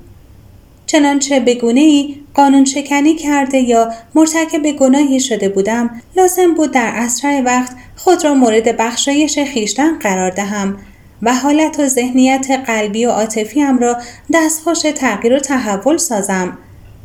چنانچه 0.86 1.40
به 1.40 1.54
گونه 1.54 1.80
ای 1.80 2.16
قانون 2.34 2.64
شکنی 2.64 3.14
کرده 3.14 3.58
یا 3.58 3.92
مرتکب 4.14 4.62
گناهی 4.62 5.20
شده 5.20 5.48
بودم 5.48 6.00
لازم 6.16 6.54
بود 6.54 6.70
در 6.70 6.92
اسرع 6.94 7.40
وقت 7.40 7.72
خود 7.96 8.24
را 8.24 8.34
مورد 8.34 8.76
بخشایش 8.76 9.38
خیشتن 9.38 9.98
قرار 9.98 10.30
دهم 10.30 10.76
و 11.22 11.34
حالت 11.34 11.80
و 11.80 11.88
ذهنیت 11.88 12.46
قلبی 12.66 13.06
و 13.06 13.10
عاطفیم 13.10 13.78
را 13.78 13.96
دستخوش 14.34 14.80
تغییر 14.80 15.34
و 15.34 15.38
تحول 15.38 15.96
سازم 15.96 16.58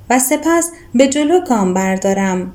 و 0.10 0.20
سپس 0.20 0.72
به 0.96 1.08
جلو 1.08 1.40
گام 1.40 1.74
بردارم. 1.74 2.52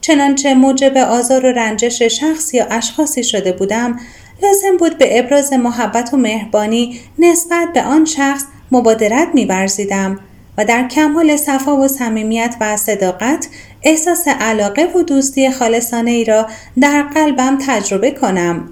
چنانچه 0.00 0.54
موجب 0.54 0.96
آزار 0.96 1.46
و 1.46 1.48
رنجش 1.48 2.02
شخص 2.02 2.54
یا 2.54 2.66
اشخاصی 2.70 3.24
شده 3.24 3.52
بودم 3.52 4.00
لازم 4.42 4.76
بود 4.76 4.98
به 4.98 5.18
ابراز 5.18 5.52
محبت 5.52 6.14
و 6.14 6.16
مهربانی 6.16 7.00
نسبت 7.18 7.72
به 7.74 7.82
آن 7.82 8.04
شخص 8.04 8.44
مبادرت 8.72 9.28
میورزیدم 9.34 10.20
و 10.58 10.64
در 10.64 10.88
کمال 10.88 11.36
صفا 11.36 11.76
و 11.76 11.88
صمیمیت 11.88 12.56
و 12.60 12.76
صداقت 12.76 13.48
احساس 13.82 14.28
علاقه 14.28 14.82
و 14.82 15.02
دوستی 15.02 15.50
خالصانه 15.50 16.10
ای 16.10 16.24
را 16.24 16.46
در 16.80 17.02
قلبم 17.02 17.58
تجربه 17.66 18.10
کنم. 18.10 18.68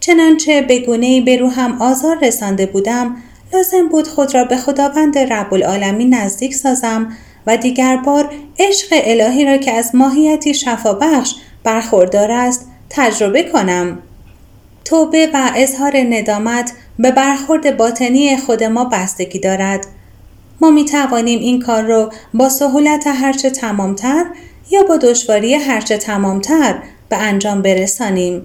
چنانچه 0.00 0.62
به 0.62 0.78
گونه 0.78 1.20
به 1.20 1.36
روحم 1.36 1.82
آزار 1.82 2.18
رسانده 2.22 2.66
بودم 2.66 3.16
لازم 3.52 3.88
بود 3.88 4.08
خود 4.08 4.34
را 4.34 4.44
به 4.44 4.56
خداوند 4.56 5.18
رب 5.18 5.54
العالمین 5.54 6.14
نزدیک 6.14 6.54
سازم 6.54 7.12
و 7.46 7.56
دیگر 7.56 7.96
بار 7.96 8.30
عشق 8.58 8.88
الهی 8.92 9.44
را 9.44 9.56
که 9.56 9.72
از 9.72 9.94
ماهیتی 9.94 10.54
شفابخش 10.54 11.34
برخوردار 11.64 12.30
است 12.30 12.68
تجربه 12.90 13.42
کنم. 13.42 13.98
توبه 14.86 15.30
و 15.34 15.50
اظهار 15.54 15.96
ندامت 15.96 16.72
به 16.98 17.10
برخورد 17.10 17.76
باطنی 17.76 18.36
خود 18.36 18.64
ما 18.64 18.84
بستگی 18.84 19.38
دارد. 19.38 19.86
ما 20.60 20.70
می 20.70 20.84
توانیم 20.84 21.40
این 21.40 21.60
کار 21.60 21.82
را 21.82 22.10
با 22.34 22.48
سهولت 22.48 23.06
هرچه 23.06 23.50
تمامتر 23.50 24.24
یا 24.70 24.82
با 24.82 24.96
دشواری 24.96 25.54
هرچه 25.54 25.98
تمامتر 25.98 26.78
به 27.08 27.16
انجام 27.16 27.62
برسانیم. 27.62 28.42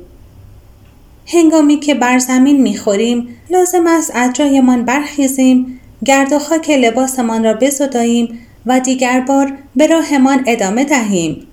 هنگامی 1.27 1.79
که 1.79 1.95
بر 1.95 2.19
زمین 2.19 2.61
می 2.61 2.77
خوریم 2.77 3.35
لازم 3.49 3.87
است 3.87 4.11
از 4.15 4.33
جایمان 4.33 4.85
برخیزیم 4.85 5.79
گرد 6.05 6.33
و 6.33 6.39
خاک 6.39 6.69
لباسمان 6.69 7.43
را 7.43 7.53
بزداییم 7.53 8.39
و 8.65 8.79
دیگر 8.79 9.19
بار 9.19 9.53
به 9.75 9.87
راهمان 9.87 10.43
ادامه 10.47 10.83
دهیم. 10.85 11.47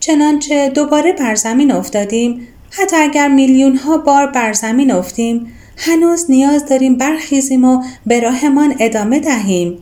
چنانچه 0.00 0.68
دوباره 0.68 1.12
بر 1.12 1.34
زمین 1.34 1.72
افتادیم 1.72 2.46
حتی 2.70 2.96
اگر 2.96 3.28
میلیون 3.28 3.76
ها 3.76 3.98
بار 3.98 4.26
بر 4.26 4.52
زمین 4.52 4.90
افتیم 4.92 5.52
هنوز 5.76 6.30
نیاز 6.30 6.66
داریم 6.66 6.96
برخیزیم 6.96 7.64
و 7.64 7.84
به 8.06 8.20
راهمان 8.20 8.74
ادامه 8.78 9.20
دهیم 9.20 9.78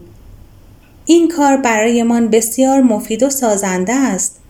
این 1.06 1.28
کار 1.28 1.56
برایمان 1.56 2.28
بسیار 2.28 2.80
مفید 2.80 3.22
و 3.22 3.30
سازنده 3.30 3.94
است 3.94 4.40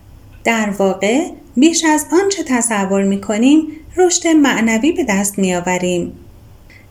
در 0.45 0.71
واقع 0.71 1.29
بیش 1.57 1.85
از 1.85 2.07
آنچه 2.23 2.43
تصور 2.43 3.03
می 3.03 3.21
کنیم 3.21 3.67
رشد 3.97 4.29
معنوی 4.29 4.93
به 4.93 5.05
دست 5.05 5.39
می 5.39 5.55
آوریم. 5.55 6.13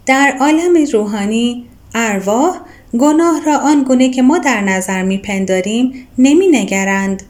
در 0.06 0.38
عالم 0.40 0.86
روحانی 0.94 1.66
ارواح 1.96 2.58
گناه 3.00 3.46
را 3.46 3.58
آن 3.58 3.84
گونه 3.84 4.10
که 4.10 4.22
ما 4.22 4.38
در 4.38 4.62
نظر 4.62 5.04
می 5.04 5.18
پنداریم 5.18 6.08
نمی 6.18 6.48
نگرند. 6.48 7.24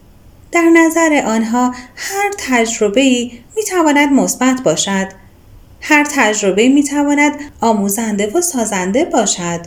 در 0.51 0.69
نظر 0.69 1.23
آنها 1.25 1.75
هر 1.95 2.31
تجربه 2.37 3.31
می 3.55 3.63
تواند 3.69 4.11
مثبت 4.11 4.61
باشد. 4.63 5.07
هر 5.81 6.03
تجربه 6.03 6.69
می 6.69 6.83
تواند 6.83 7.33
آموزنده 7.61 8.31
و 8.31 8.41
سازنده 8.41 9.05
باشد. 9.05 9.61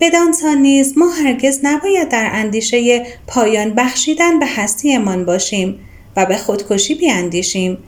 بدانسان 0.00 0.58
نیز 0.58 0.98
ما 0.98 1.08
هرگز 1.08 1.60
نباید 1.62 2.08
در 2.08 2.30
اندیشه 2.32 3.06
پایان 3.26 3.74
بخشیدن 3.74 4.38
به 4.38 4.46
هستیمان 4.46 5.24
باشیم 5.24 5.80
و 6.16 6.26
به 6.26 6.36
خودکشی 6.36 6.94
بیاندیشیم 6.94 7.78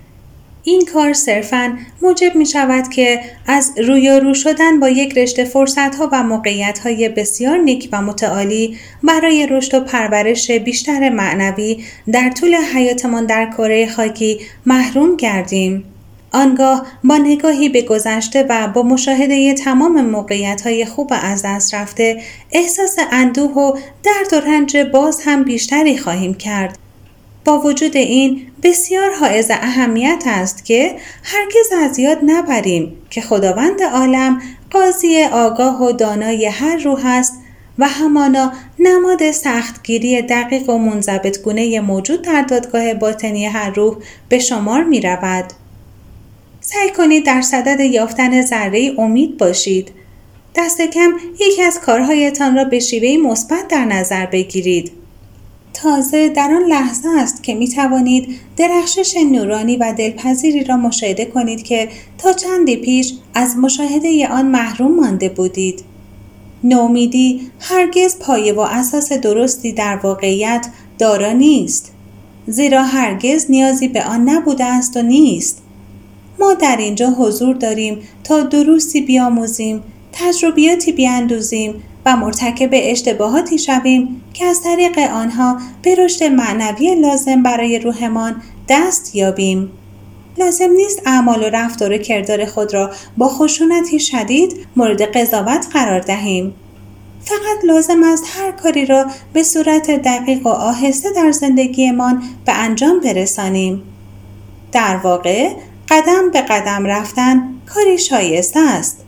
این 0.64 0.84
کار 0.92 1.12
صرفا 1.12 1.78
موجب 2.02 2.36
می 2.36 2.46
شود 2.46 2.88
که 2.88 3.20
از 3.46 3.72
روی 3.78 4.20
رو 4.22 4.34
شدن 4.34 4.80
با 4.80 4.88
یک 4.88 5.18
رشته 5.18 5.44
فرصت 5.44 5.94
ها 5.94 6.08
و 6.12 6.22
موقعیت 6.22 6.78
های 6.78 7.08
بسیار 7.08 7.58
نیک 7.58 7.88
و 7.92 8.02
متعالی 8.02 8.76
برای 9.02 9.46
رشد 9.50 9.74
و 9.74 9.80
پرورش 9.80 10.50
بیشتر 10.50 11.08
معنوی 11.08 11.84
در 12.12 12.30
طول 12.30 12.54
حیاتمان 12.54 13.26
در 13.26 13.50
کره 13.56 13.86
خاکی 13.86 14.40
محروم 14.66 15.16
گردیم. 15.16 15.84
آنگاه 16.32 16.86
با 17.04 17.16
نگاهی 17.16 17.68
به 17.68 17.82
گذشته 17.82 18.46
و 18.48 18.68
با 18.68 18.82
مشاهده 18.82 19.54
تمام 19.54 20.04
موقعیت 20.04 20.60
های 20.60 20.84
خوب 20.84 21.12
از 21.22 21.42
دست 21.44 21.74
رفته 21.74 22.22
احساس 22.52 22.96
اندوه 23.12 23.50
و 23.50 23.76
درد 24.02 24.32
و 24.32 24.46
رنج 24.46 24.76
باز 24.76 25.20
هم 25.24 25.44
بیشتری 25.44 25.98
خواهیم 25.98 26.34
کرد. 26.34 26.78
با 27.44 27.60
وجود 27.60 27.96
این 27.96 28.46
بسیار 28.62 29.14
حائز 29.14 29.50
اهمیت 29.50 30.22
است 30.26 30.64
که 30.64 30.96
هرگز 31.22 31.72
از 31.82 31.98
یاد 31.98 32.18
نبریم 32.26 32.96
که 33.10 33.20
خداوند 33.20 33.82
عالم 33.82 34.42
قاضی 34.70 35.22
آگاه 35.22 35.82
و 35.82 35.92
دانای 35.92 36.46
هر 36.46 36.76
روح 36.76 37.06
است 37.06 37.32
و 37.78 37.88
همانا 37.88 38.52
نماد 38.78 39.30
سختگیری 39.30 40.22
دقیق 40.22 40.70
و 40.70 40.78
منضبطگونه 40.78 41.80
موجود 41.80 42.22
در 42.22 42.42
دادگاه 42.42 42.94
باطنی 42.94 43.46
هر 43.46 43.70
روح 43.70 43.96
به 44.28 44.38
شمار 44.38 44.84
می 44.84 45.00
رود. 45.00 45.44
سعی 46.60 46.90
کنید 46.90 47.26
در 47.26 47.42
صدد 47.42 47.80
یافتن 47.80 48.42
ذره 48.42 48.92
امید 48.98 49.38
باشید. 49.38 49.90
دست 50.56 50.80
کم 50.80 51.10
یکی 51.40 51.62
از 51.62 51.80
کارهایتان 51.80 52.56
را 52.56 52.64
به 52.64 52.78
شیوه 52.78 53.28
مثبت 53.30 53.68
در 53.68 53.84
نظر 53.84 54.26
بگیرید. 54.26 54.99
تازه 55.82 56.28
در 56.28 56.50
آن 56.54 56.62
لحظه 56.68 57.08
است 57.18 57.42
که 57.42 57.54
می 57.54 57.68
توانید 57.68 58.28
درخشش 58.56 59.14
نورانی 59.16 59.76
و 59.76 59.94
دلپذیری 59.98 60.64
را 60.64 60.76
مشاهده 60.76 61.24
کنید 61.24 61.62
که 61.62 61.88
تا 62.18 62.32
چندی 62.32 62.76
پیش 62.76 63.14
از 63.34 63.56
مشاهده 63.56 64.28
آن 64.28 64.46
محروم 64.46 64.94
مانده 64.94 65.28
بودید. 65.28 65.84
نومیدی 66.64 67.50
هرگز 67.60 68.18
پایه 68.18 68.52
و 68.52 68.60
اساس 68.60 69.12
درستی 69.12 69.72
در 69.72 69.96
واقعیت 69.96 70.66
دارا 70.98 71.32
نیست. 71.32 71.92
زیرا 72.46 72.82
هرگز 72.82 73.46
نیازی 73.50 73.88
به 73.88 74.04
آن 74.04 74.28
نبوده 74.28 74.64
است 74.64 74.96
و 74.96 75.02
نیست. 75.02 75.62
ما 76.40 76.54
در 76.54 76.76
اینجا 76.76 77.10
حضور 77.10 77.56
داریم 77.56 77.98
تا 78.24 78.42
دروسی 78.42 79.00
بیاموزیم، 79.00 79.82
تجربیاتی 80.12 80.92
بیاندوزیم 80.92 81.82
و 82.06 82.16
مرتکب 82.16 82.70
اشتباهاتی 82.72 83.58
شویم 83.58 84.22
که 84.34 84.44
از 84.44 84.62
طریق 84.62 84.98
آنها 84.98 85.58
به 85.82 85.94
رشد 85.94 86.24
معنوی 86.24 86.94
لازم 86.94 87.42
برای 87.42 87.78
روحمان 87.78 88.42
دست 88.68 89.14
یابیم. 89.14 89.72
لازم 90.38 90.70
نیست 90.70 91.02
اعمال 91.06 91.42
و 91.42 91.50
رفتار 91.52 91.92
و 91.92 91.98
کردار 91.98 92.44
خود 92.44 92.74
را 92.74 92.90
با 93.16 93.28
خشونتی 93.28 94.00
شدید 94.00 94.66
مورد 94.76 95.02
قضاوت 95.02 95.66
قرار 95.72 96.00
دهیم. 96.00 96.54
فقط 97.24 97.64
لازم 97.64 98.02
است 98.04 98.24
هر 98.36 98.50
کاری 98.50 98.86
را 98.86 99.06
به 99.32 99.42
صورت 99.42 99.90
دقیق 99.90 100.46
و 100.46 100.48
آهسته 100.48 101.08
در 101.16 101.30
زندگیمان 101.32 102.22
به 102.46 102.52
انجام 102.52 103.00
برسانیم. 103.00 103.82
در 104.72 104.96
واقع 104.96 105.48
قدم 105.88 106.30
به 106.30 106.40
قدم 106.40 106.86
رفتن 106.86 107.54
کاری 107.66 107.98
شایسته 107.98 108.60
است. 108.60 109.04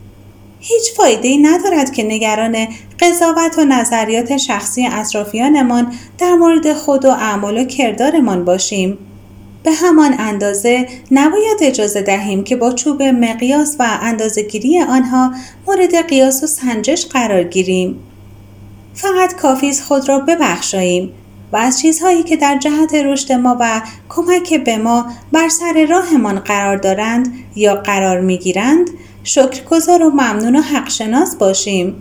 هیچ 0.64 0.92
فایده 0.96 1.28
ای 1.28 1.38
ندارد 1.38 1.92
که 1.92 2.02
نگران 2.02 2.68
قضاوت 3.00 3.58
و 3.58 3.64
نظریات 3.64 4.36
شخصی 4.36 4.86
اطرافیانمان 4.86 5.92
در 6.18 6.34
مورد 6.34 6.72
خود 6.72 7.04
و 7.04 7.10
اعمال 7.10 7.58
و 7.58 7.64
کردارمان 7.64 8.44
باشیم. 8.44 8.98
به 9.62 9.70
همان 9.72 10.14
اندازه 10.18 10.88
نباید 11.10 11.58
اجازه 11.60 12.02
دهیم 12.02 12.44
که 12.44 12.56
با 12.56 12.72
چوب 12.72 13.02
مقیاس 13.02 13.76
و 13.78 13.98
اندازهگیری 14.02 14.80
آنها 14.80 15.32
مورد 15.66 16.08
قیاس 16.08 16.42
و 16.42 16.46
سنجش 16.46 17.06
قرار 17.06 17.42
گیریم. 17.42 17.98
فقط 18.94 19.36
کافی 19.36 19.72
خود 19.72 20.08
را 20.08 20.18
ببخشاییم 20.18 21.12
و 21.52 21.56
از 21.56 21.80
چیزهایی 21.80 22.22
که 22.22 22.36
در 22.36 22.58
جهت 22.58 22.94
رشد 22.94 23.32
ما 23.32 23.56
و 23.60 23.82
کمک 24.08 24.54
به 24.54 24.76
ما 24.76 25.06
بر 25.32 25.48
سر 25.48 25.86
راهمان 25.90 26.38
قرار 26.38 26.76
دارند 26.76 27.34
یا 27.56 27.74
قرار 27.74 28.20
می‌گیرند 28.20 28.90
شکرگزار 29.24 30.02
و 30.02 30.10
ممنون 30.10 30.56
و 30.56 30.60
حقشناس 30.60 31.36
باشیم. 31.36 31.94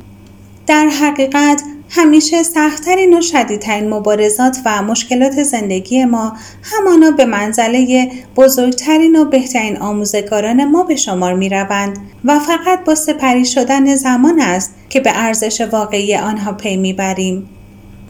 در 0.68 0.88
حقیقت 0.88 1.62
همیشه 1.90 2.44
سختترین 2.44 3.18
و 3.18 3.22
شدیدترین 3.22 3.90
مبارزات 3.90 4.58
و 4.66 4.82
مشکلات 4.82 5.44
زندگی 5.44 6.06
ما 6.06 6.34
همانا 6.64 7.12
به 7.12 7.26
منزله 7.26 8.12
بزرگترین 8.36 9.16
و 9.16 9.26
بهترین 9.26 9.78
آموزگاران 9.78 10.66
ما 10.66 10.84
به 10.84 10.96
شمار 10.96 11.34
می 11.34 11.50
روند 11.50 11.98
و 12.26 12.40
فقط 12.40 12.84
با 12.84 12.96
سپری 12.96 13.46
شدن 13.46 13.96
زمان 13.96 14.40
است 14.42 14.76
که 14.90 15.00
به 15.00 15.12
ارزش 15.16 15.62
واقعی 15.62 16.16
آنها 16.16 16.54
پی 16.54 16.78
می 16.78 16.94
بریم. 16.94 17.50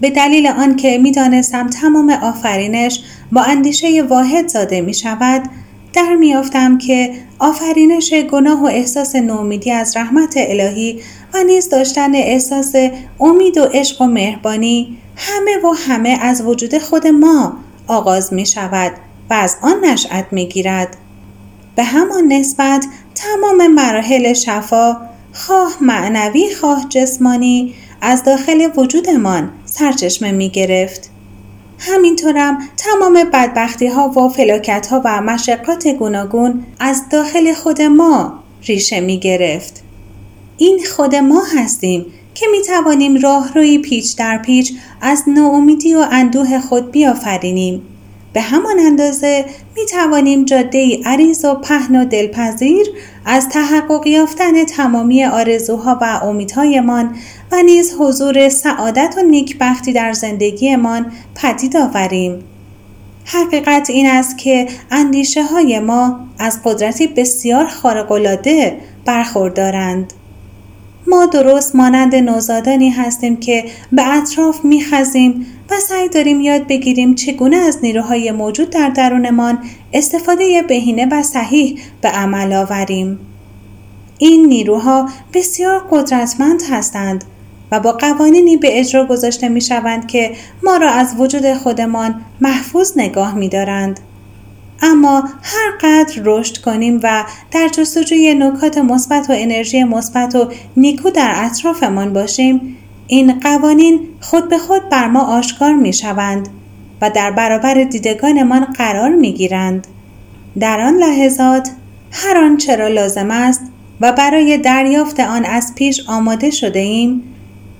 به 0.01 0.09
دلیل 0.09 0.47
آنکه 0.47 0.97
می‌دانستم 0.97 1.67
تمام 1.67 2.09
آفرینش 2.09 3.03
با 3.31 3.41
اندیشه 3.41 4.03
واحد 4.03 4.47
زاده 4.47 4.81
می 4.81 4.93
شود 4.93 5.41
در 5.93 6.15
میافتم 6.15 6.77
که 6.77 7.13
آفرینش 7.39 8.13
گناه 8.13 8.61
و 8.61 8.65
احساس 8.65 9.15
نومیدی 9.15 9.71
از 9.71 9.97
رحمت 9.97 10.33
الهی 10.37 11.01
و 11.33 11.43
نیز 11.43 11.69
داشتن 11.69 12.15
احساس 12.15 12.73
امید 13.19 13.57
و 13.57 13.63
عشق 13.63 14.01
و 14.01 14.05
مهربانی 14.05 14.97
همه 15.15 15.57
و 15.63 15.73
همه 15.87 16.17
از 16.21 16.41
وجود 16.41 16.77
خود 16.77 17.07
ما 17.07 17.57
آغاز 17.87 18.33
می 18.33 18.45
شود 18.45 18.91
و 19.29 19.33
از 19.33 19.57
آن 19.61 19.85
نشأت 19.85 20.25
می 20.31 20.47
گیرد. 20.47 20.97
به 21.75 21.83
همان 21.83 22.33
نسبت 22.33 22.85
تمام 23.15 23.67
مراحل 23.67 24.33
شفا 24.33 24.97
خواه 25.33 25.77
معنوی 25.81 26.55
خواه 26.55 26.85
جسمانی 26.89 27.73
از 28.01 28.23
داخل 28.23 28.69
وجودمان 28.77 29.49
سرچشمه 29.65 30.31
می 30.31 30.49
گرفت. 30.49 31.09
همینطورم 31.81 32.57
تمام 32.77 33.13
بدبختی 33.33 33.87
ها 33.87 34.09
و 34.09 34.29
فلاکت 34.29 34.87
ها 34.87 35.01
و 35.05 35.21
مشقات 35.21 35.87
گوناگون 35.87 36.65
از 36.79 37.09
داخل 37.09 37.53
خود 37.53 37.81
ما 37.81 38.39
ریشه 38.63 38.99
می 38.99 39.19
گرفت. 39.19 39.83
این 40.57 40.79
خود 40.95 41.15
ما 41.15 41.43
هستیم 41.57 42.05
که 42.33 42.45
می 42.51 42.61
توانیم 42.61 43.21
راهروی 43.21 43.77
پیچ 43.77 44.17
در 44.17 44.37
پیچ 44.37 44.73
از 45.01 45.23
ناامیدی 45.27 45.95
و 45.95 46.05
اندوه 46.11 46.59
خود 46.59 46.91
بیافرینیم. 46.91 47.81
به 48.33 48.41
همان 48.41 48.79
اندازه 48.79 49.45
می 49.75 49.85
توانیم 49.85 50.45
جاده 50.45 50.99
عریض 51.05 51.45
و 51.45 51.55
پهن 51.55 51.95
و 51.95 52.05
دلپذیر 52.05 52.87
از 53.25 53.49
تحقق 53.49 54.07
یافتن 54.07 54.63
تمامی 54.63 55.25
آرزوها 55.25 55.97
و 56.01 56.19
امیدهایمان 56.23 57.15
و 57.51 57.61
نیز 57.61 57.95
حضور 57.99 58.49
سعادت 58.49 59.15
و 59.17 59.21
نیکبختی 59.21 59.93
در 59.93 60.13
زندگیمان 60.13 61.11
پدید 61.35 61.77
آوریم. 61.77 62.43
حقیقت 63.25 63.89
این 63.89 64.07
است 64.07 64.37
که 64.37 64.67
اندیشه 64.91 65.43
های 65.43 65.79
ما 65.79 66.19
از 66.39 66.59
قدرتی 66.63 67.07
بسیار 67.07 67.67
خارق‌العاده 67.67 68.77
برخوردارند. 69.05 70.13
ما 71.11 71.25
درست 71.25 71.75
مانند 71.75 72.15
نوزادانی 72.15 72.89
هستیم 72.89 73.37
که 73.37 73.65
به 73.91 74.17
اطراف 74.17 74.65
میخزیم 74.65 75.45
و 75.69 75.79
سعی 75.79 76.09
داریم 76.09 76.41
یاد 76.41 76.67
بگیریم 76.67 77.15
چگونه 77.15 77.57
از 77.57 77.77
نیروهای 77.83 78.31
موجود 78.31 78.69
در 78.69 78.89
درونمان 78.89 79.59
استفاده 79.93 80.61
بهینه 80.61 81.07
و 81.11 81.23
صحیح 81.23 81.79
به 82.01 82.09
عمل 82.09 82.53
آوریم. 82.53 83.19
این 84.17 84.45
نیروها 84.45 85.09
بسیار 85.33 85.85
قدرتمند 85.91 86.61
هستند 86.71 87.23
و 87.71 87.79
با 87.79 87.91
قوانینی 87.91 88.57
به 88.57 88.79
اجرا 88.79 89.05
گذاشته 89.05 89.49
می 89.49 89.61
شوند 89.61 90.07
که 90.07 90.31
ما 90.63 90.77
را 90.77 90.89
از 90.89 91.15
وجود 91.17 91.53
خودمان 91.53 92.21
محفوظ 92.41 92.93
نگاه 92.95 93.35
می 93.35 93.49
دارند. 93.49 93.99
اما 94.81 95.23
هر 95.43 95.71
قدر 95.81 96.21
رشد 96.25 96.57
کنیم 96.57 96.99
و 97.03 97.23
در 97.51 97.67
جستجوی 97.67 98.33
نکات 98.33 98.77
مثبت 98.77 99.29
و 99.29 99.33
انرژی 99.35 99.83
مثبت 99.83 100.35
و 100.35 100.51
نیکو 100.77 101.09
در 101.09 101.33
اطرافمان 101.37 102.13
باشیم 102.13 102.77
این 103.07 103.39
قوانین 103.39 103.99
خود 104.21 104.49
به 104.49 104.57
خود 104.57 104.89
بر 104.89 105.07
ما 105.07 105.21
آشکار 105.21 105.73
می 105.73 105.93
شوند 105.93 106.49
و 107.01 107.09
در 107.09 107.31
برابر 107.31 107.83
دیدگانمان 107.83 108.63
قرار 108.65 109.09
می 109.09 109.33
گیرند. 109.33 109.87
در 110.59 110.81
آن 110.81 110.97
لحظات 110.97 111.71
هر 112.11 112.37
آنچه 112.37 112.75
را 112.75 112.87
لازم 112.87 113.31
است 113.31 113.61
و 114.01 114.11
برای 114.11 114.57
دریافت 114.57 115.19
آن 115.19 115.45
از 115.45 115.75
پیش 115.75 116.01
آماده 116.07 116.49
شده 116.49 116.79
ایم 116.79 117.23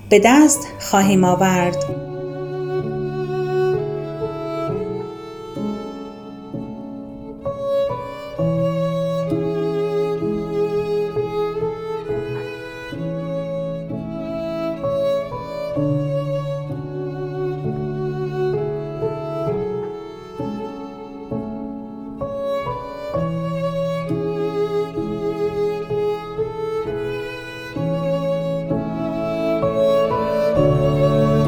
به 0.10 0.22
دست 0.26 0.68
خواهیم 0.80 1.24
آورد. 1.24 2.11
Música 30.54 31.41